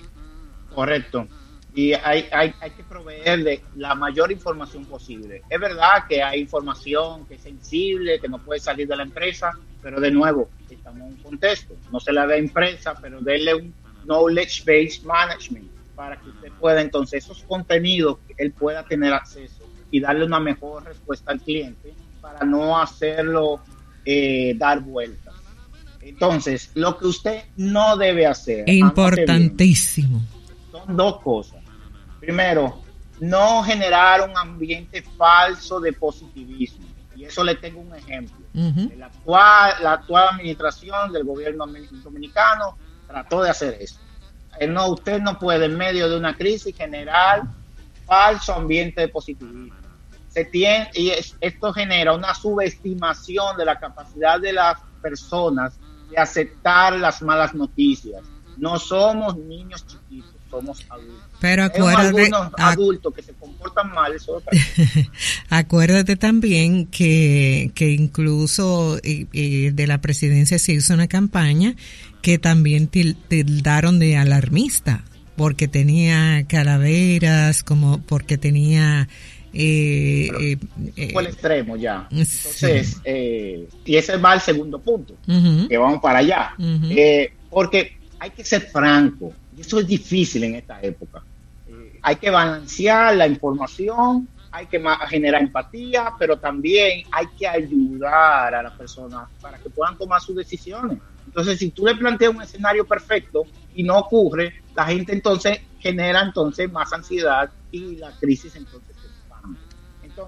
Correcto. 0.74 1.26
Y 1.74 1.92
hay, 1.92 2.26
hay, 2.32 2.52
hay 2.60 2.70
que 2.72 2.82
proveerle 2.82 3.62
la 3.76 3.94
mayor 3.94 4.32
información 4.32 4.84
posible. 4.84 5.42
Es 5.48 5.60
verdad 5.60 6.06
que 6.08 6.22
hay 6.22 6.40
información 6.40 7.26
que 7.26 7.34
es 7.34 7.42
sensible, 7.42 8.18
que 8.20 8.28
no 8.28 8.38
puede 8.38 8.60
salir 8.60 8.88
de 8.88 8.96
la 8.96 9.04
empresa, 9.04 9.52
pero 9.80 10.00
de 10.00 10.10
nuevo, 10.10 10.50
estamos 10.68 11.00
en 11.00 11.06
un 11.06 11.16
contexto. 11.16 11.74
No 11.92 12.00
se 12.00 12.12
la 12.12 12.26
da 12.26 12.36
empresa, 12.36 12.94
pero 13.00 13.20
denle 13.20 13.54
un 13.54 13.74
knowledge 14.04 14.64
based 14.66 15.04
management 15.04 15.70
para 15.94 16.18
que 16.18 16.30
usted 16.30 16.50
pueda 16.58 16.80
entonces 16.80 17.24
esos 17.24 17.42
contenidos 17.44 18.18
él 18.38 18.52
pueda 18.52 18.84
tener 18.84 19.12
acceso 19.12 19.68
y 19.90 20.00
darle 20.00 20.24
una 20.24 20.40
mejor 20.40 20.84
respuesta 20.84 21.30
al 21.30 21.40
cliente 21.40 21.92
para 22.20 22.44
no 22.44 22.80
hacerlo 22.80 23.60
eh, 24.04 24.54
dar 24.56 24.80
vueltas. 24.80 25.29
Entonces, 26.00 26.70
lo 26.74 26.96
que 26.96 27.06
usted 27.06 27.44
no 27.56 27.96
debe 27.96 28.26
hacer. 28.26 28.68
Importantísimo. 28.68 30.20
son 30.72 30.96
dos 30.96 31.20
cosas. 31.20 31.60
Primero, 32.20 32.82
no 33.20 33.62
generar 33.62 34.28
un 34.28 34.36
ambiente 34.36 35.02
falso 35.02 35.80
de 35.80 35.92
positivismo. 35.92 36.86
Y 37.14 37.24
eso 37.24 37.44
le 37.44 37.54
tengo 37.56 37.80
un 37.80 37.94
ejemplo. 37.94 38.38
la, 38.54 39.06
actual, 39.06 39.74
la 39.82 39.92
actual 39.92 40.28
administración 40.34 41.12
del 41.12 41.24
gobierno 41.24 41.66
dominicano 42.02 42.78
trató 43.06 43.42
de 43.42 43.50
hacer 43.50 43.76
eso. 43.80 43.98
Eh, 44.58 44.66
no, 44.66 44.88
usted 44.88 45.20
no 45.20 45.38
puede 45.38 45.66
en 45.66 45.76
medio 45.76 46.08
de 46.08 46.16
una 46.16 46.34
crisis 46.34 46.74
generar 46.74 47.42
falso 48.06 48.54
ambiente 48.54 49.02
de 49.02 49.08
positivismo. 49.08 49.74
Se 50.28 50.44
tiene, 50.44 50.90
y 50.94 51.12
esto 51.40 51.72
genera 51.72 52.14
una 52.14 52.34
subestimación 52.34 53.56
de 53.56 53.64
la 53.64 53.78
capacidad 53.78 54.40
de 54.40 54.52
las 54.52 54.78
personas 55.02 55.74
de 56.10 56.18
aceptar 56.18 56.98
las 56.98 57.22
malas 57.22 57.54
noticias. 57.54 58.22
No 58.56 58.78
somos 58.78 59.36
niños 59.36 59.86
chiquitos, 59.86 60.34
somos 60.50 60.84
adultos. 60.90 61.30
Pero 61.40 61.64
acuérdate, 61.64 62.30
adultos 62.58 63.14
que 63.14 63.22
se 63.22 63.32
comportan 63.32 63.90
mal, 63.92 64.12
eso 64.12 64.42
Acuérdate 65.48 66.16
también 66.16 66.86
que, 66.86 67.72
que 67.74 67.90
incluso 67.92 68.96
de 69.02 69.84
la 69.86 70.00
presidencia 70.02 70.58
se 70.58 70.72
hizo 70.72 70.92
una 70.92 71.08
campaña 71.08 71.76
que 72.20 72.38
también 72.38 72.88
tildaron 72.88 73.98
de 73.98 74.18
alarmista, 74.18 75.04
porque 75.36 75.68
tenía 75.68 76.44
calaveras, 76.46 77.62
como 77.62 78.02
porque 78.02 78.36
tenía... 78.36 79.08
Eh, 79.52 80.30
eh, 80.40 80.58
eh 80.96 81.12
fue 81.12 81.22
el 81.22 81.28
extremo 81.28 81.76
ya. 81.76 82.06
Entonces, 82.10 83.00
eh, 83.04 83.68
y 83.84 83.96
ese 83.96 84.16
va 84.16 84.32
al 84.32 84.40
segundo 84.40 84.78
punto, 84.78 85.14
que 85.68 85.76
vamos 85.76 86.00
para 86.00 86.20
allá. 86.20 86.54
Eh, 86.58 87.32
porque 87.50 87.98
hay 88.18 88.30
que 88.30 88.44
ser 88.44 88.62
franco, 88.62 89.32
y 89.56 89.60
eso 89.60 89.80
es 89.80 89.86
difícil 89.86 90.44
en 90.44 90.56
esta 90.56 90.80
época. 90.80 91.22
hay 92.02 92.16
que 92.16 92.30
balancear 92.30 93.14
la 93.14 93.26
información, 93.26 94.26
hay 94.52 94.66
que 94.66 94.82
generar 95.08 95.42
empatía, 95.42 96.12
pero 96.18 96.38
también 96.38 97.04
hay 97.12 97.26
que 97.38 97.46
ayudar 97.46 98.54
a 98.54 98.62
las 98.62 98.72
personas 98.72 99.28
para 99.40 99.58
que 99.58 99.68
puedan 99.68 99.98
tomar 99.98 100.20
sus 100.20 100.36
decisiones. 100.36 100.98
Entonces, 101.26 101.58
si 101.58 101.70
tú 101.70 101.86
le 101.86 101.94
planteas 101.94 102.34
un 102.34 102.42
escenario 102.42 102.84
perfecto 102.86 103.44
y 103.74 103.82
no 103.82 103.98
ocurre, 103.98 104.54
la 104.74 104.84
gente 104.86 105.12
entonces 105.12 105.60
genera 105.78 106.22
entonces 106.22 106.70
más 106.72 106.92
ansiedad 106.92 107.50
y 107.70 107.96
la 107.96 108.10
crisis 108.18 108.56
entonces. 108.56 108.89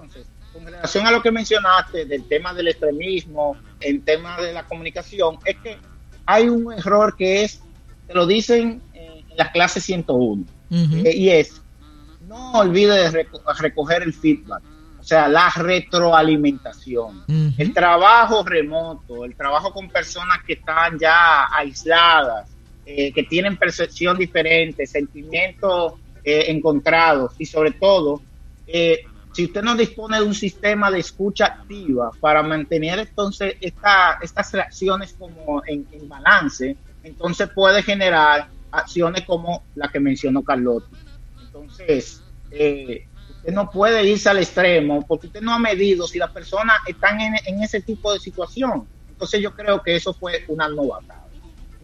Entonces, 0.01 0.27
con 0.51 0.65
relación 0.65 1.07
a 1.07 1.11
lo 1.11 1.21
que 1.21 1.31
mencionaste 1.31 2.05
del 2.05 2.27
tema 2.27 2.53
del 2.53 2.67
extremismo, 2.67 3.57
el 3.79 4.03
tema 4.03 4.39
de 4.41 4.53
la 4.53 4.63
comunicación, 4.63 5.37
es 5.45 5.57
que 5.57 5.77
hay 6.25 6.49
un 6.49 6.71
error 6.73 7.15
que 7.15 7.43
es, 7.43 7.61
te 8.07 8.13
lo 8.13 8.25
dicen 8.25 8.81
en 8.93 9.23
las 9.35 9.49
clases 9.51 9.83
101, 9.83 10.45
eh, 10.71 11.15
y 11.15 11.29
es, 11.29 11.61
no 12.27 12.53
olvides 12.53 13.11
de 13.13 13.27
recoger 13.59 14.03
el 14.03 14.13
feedback 14.13 14.63
o 15.03 15.05
sea, 15.05 15.27
la 15.27 15.49
retroalimentación, 15.49 17.25
el 17.57 17.73
trabajo 17.73 18.41
remoto, 18.41 19.25
el 19.25 19.35
trabajo 19.35 19.73
con 19.73 19.89
personas 19.89 20.37
que 20.47 20.53
están 20.53 20.97
ya 20.97 21.45
aisladas, 21.53 22.49
eh, 22.85 23.11
que 23.11 23.23
tienen 23.23 23.57
percepción 23.57 24.17
diferente, 24.17 24.87
sentimientos 24.87 25.95
eh, 26.23 26.45
encontrados 26.47 27.33
y 27.37 27.45
sobre 27.45 27.71
todo, 27.71 28.21
eh, 28.65 29.03
si 29.33 29.45
usted 29.45 29.61
no 29.61 29.75
dispone 29.75 30.17
de 30.17 30.23
un 30.23 30.35
sistema 30.35 30.89
de 30.91 30.99
escucha 30.99 31.45
activa 31.45 32.11
para 32.19 32.43
mantener 32.43 32.99
entonces 32.99 33.55
esta, 33.59 34.19
estas 34.21 34.51
reacciones 34.51 35.15
como 35.17 35.61
en, 35.65 35.87
en 35.91 36.07
balance, 36.07 36.77
entonces 37.03 37.49
puede 37.49 37.83
generar 37.83 38.49
acciones 38.71 39.23
como 39.25 39.63
la 39.75 39.89
que 39.89 39.99
mencionó 39.99 40.43
Carlotti. 40.43 40.95
Entonces, 41.45 42.21
eh, 42.51 43.07
Usted 43.43 43.55
no 43.55 43.69
puede 43.69 44.09
irse 44.09 44.29
al 44.29 44.37
extremo 44.37 45.05
porque 45.05 45.27
usted 45.27 45.41
no 45.41 45.53
ha 45.53 45.59
medido 45.59 46.07
si 46.07 46.17
las 46.17 46.31
personas 46.31 46.77
están 46.87 47.19
en, 47.19 47.61
ese 47.61 47.81
tipo 47.81 48.13
de 48.13 48.17
situación. 48.17 48.87
Entonces 49.09 49.41
yo 49.41 49.53
creo 49.53 49.83
que 49.83 49.97
eso 49.97 50.13
fue 50.13 50.45
una 50.47 50.69
novatada. 50.69 51.27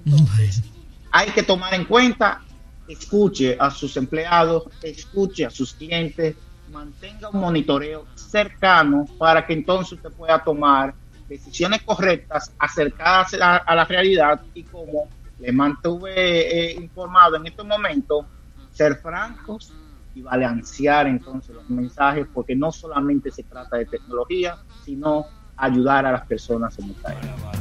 Entonces, 0.05 0.63
hay 1.11 1.27
que 1.31 1.43
tomar 1.43 1.73
en 1.73 1.83
cuenta, 1.83 2.41
escuche 2.87 3.57
a 3.59 3.69
sus 3.71 3.97
empleados, 3.97 4.69
escuche 4.81 5.45
a 5.45 5.49
sus 5.49 5.73
clientes, 5.73 6.37
mantenga 6.69 7.29
un 7.29 7.39
monitoreo 7.39 8.05
cercano 8.15 9.05
para 9.17 9.45
que 9.45 9.53
entonces 9.53 9.93
usted 9.93 10.11
pueda 10.11 10.43
tomar 10.43 10.93
decisiones 11.27 11.83
correctas 11.83 12.53
acercadas 12.57 13.35
a, 13.39 13.75
la 13.75 13.85
realidad 13.85 14.41
y 14.53 14.63
como 14.63 15.07
le 15.39 15.51
mantuve 15.51 16.71
eh, 16.71 16.73
informado 16.73 17.37
en 17.37 17.47
este 17.47 17.63
momento, 17.63 18.25
ser 18.71 18.95
francos 18.95 19.71
y 20.15 20.21
balancear 20.21 21.07
entonces 21.07 21.55
los 21.55 21.69
mensajes, 21.69 22.27
porque 22.33 22.55
no 22.55 22.71
solamente 22.71 23.31
se 23.31 23.43
trata 23.43 23.77
de 23.77 23.85
tecnología, 23.85 24.57
sino 24.83 25.25
ayudar 25.55 26.05
a 26.05 26.11
las 26.11 26.25
personas 26.25 26.77
en 26.79 26.89
esta 26.89 27.13
época. 27.13 27.58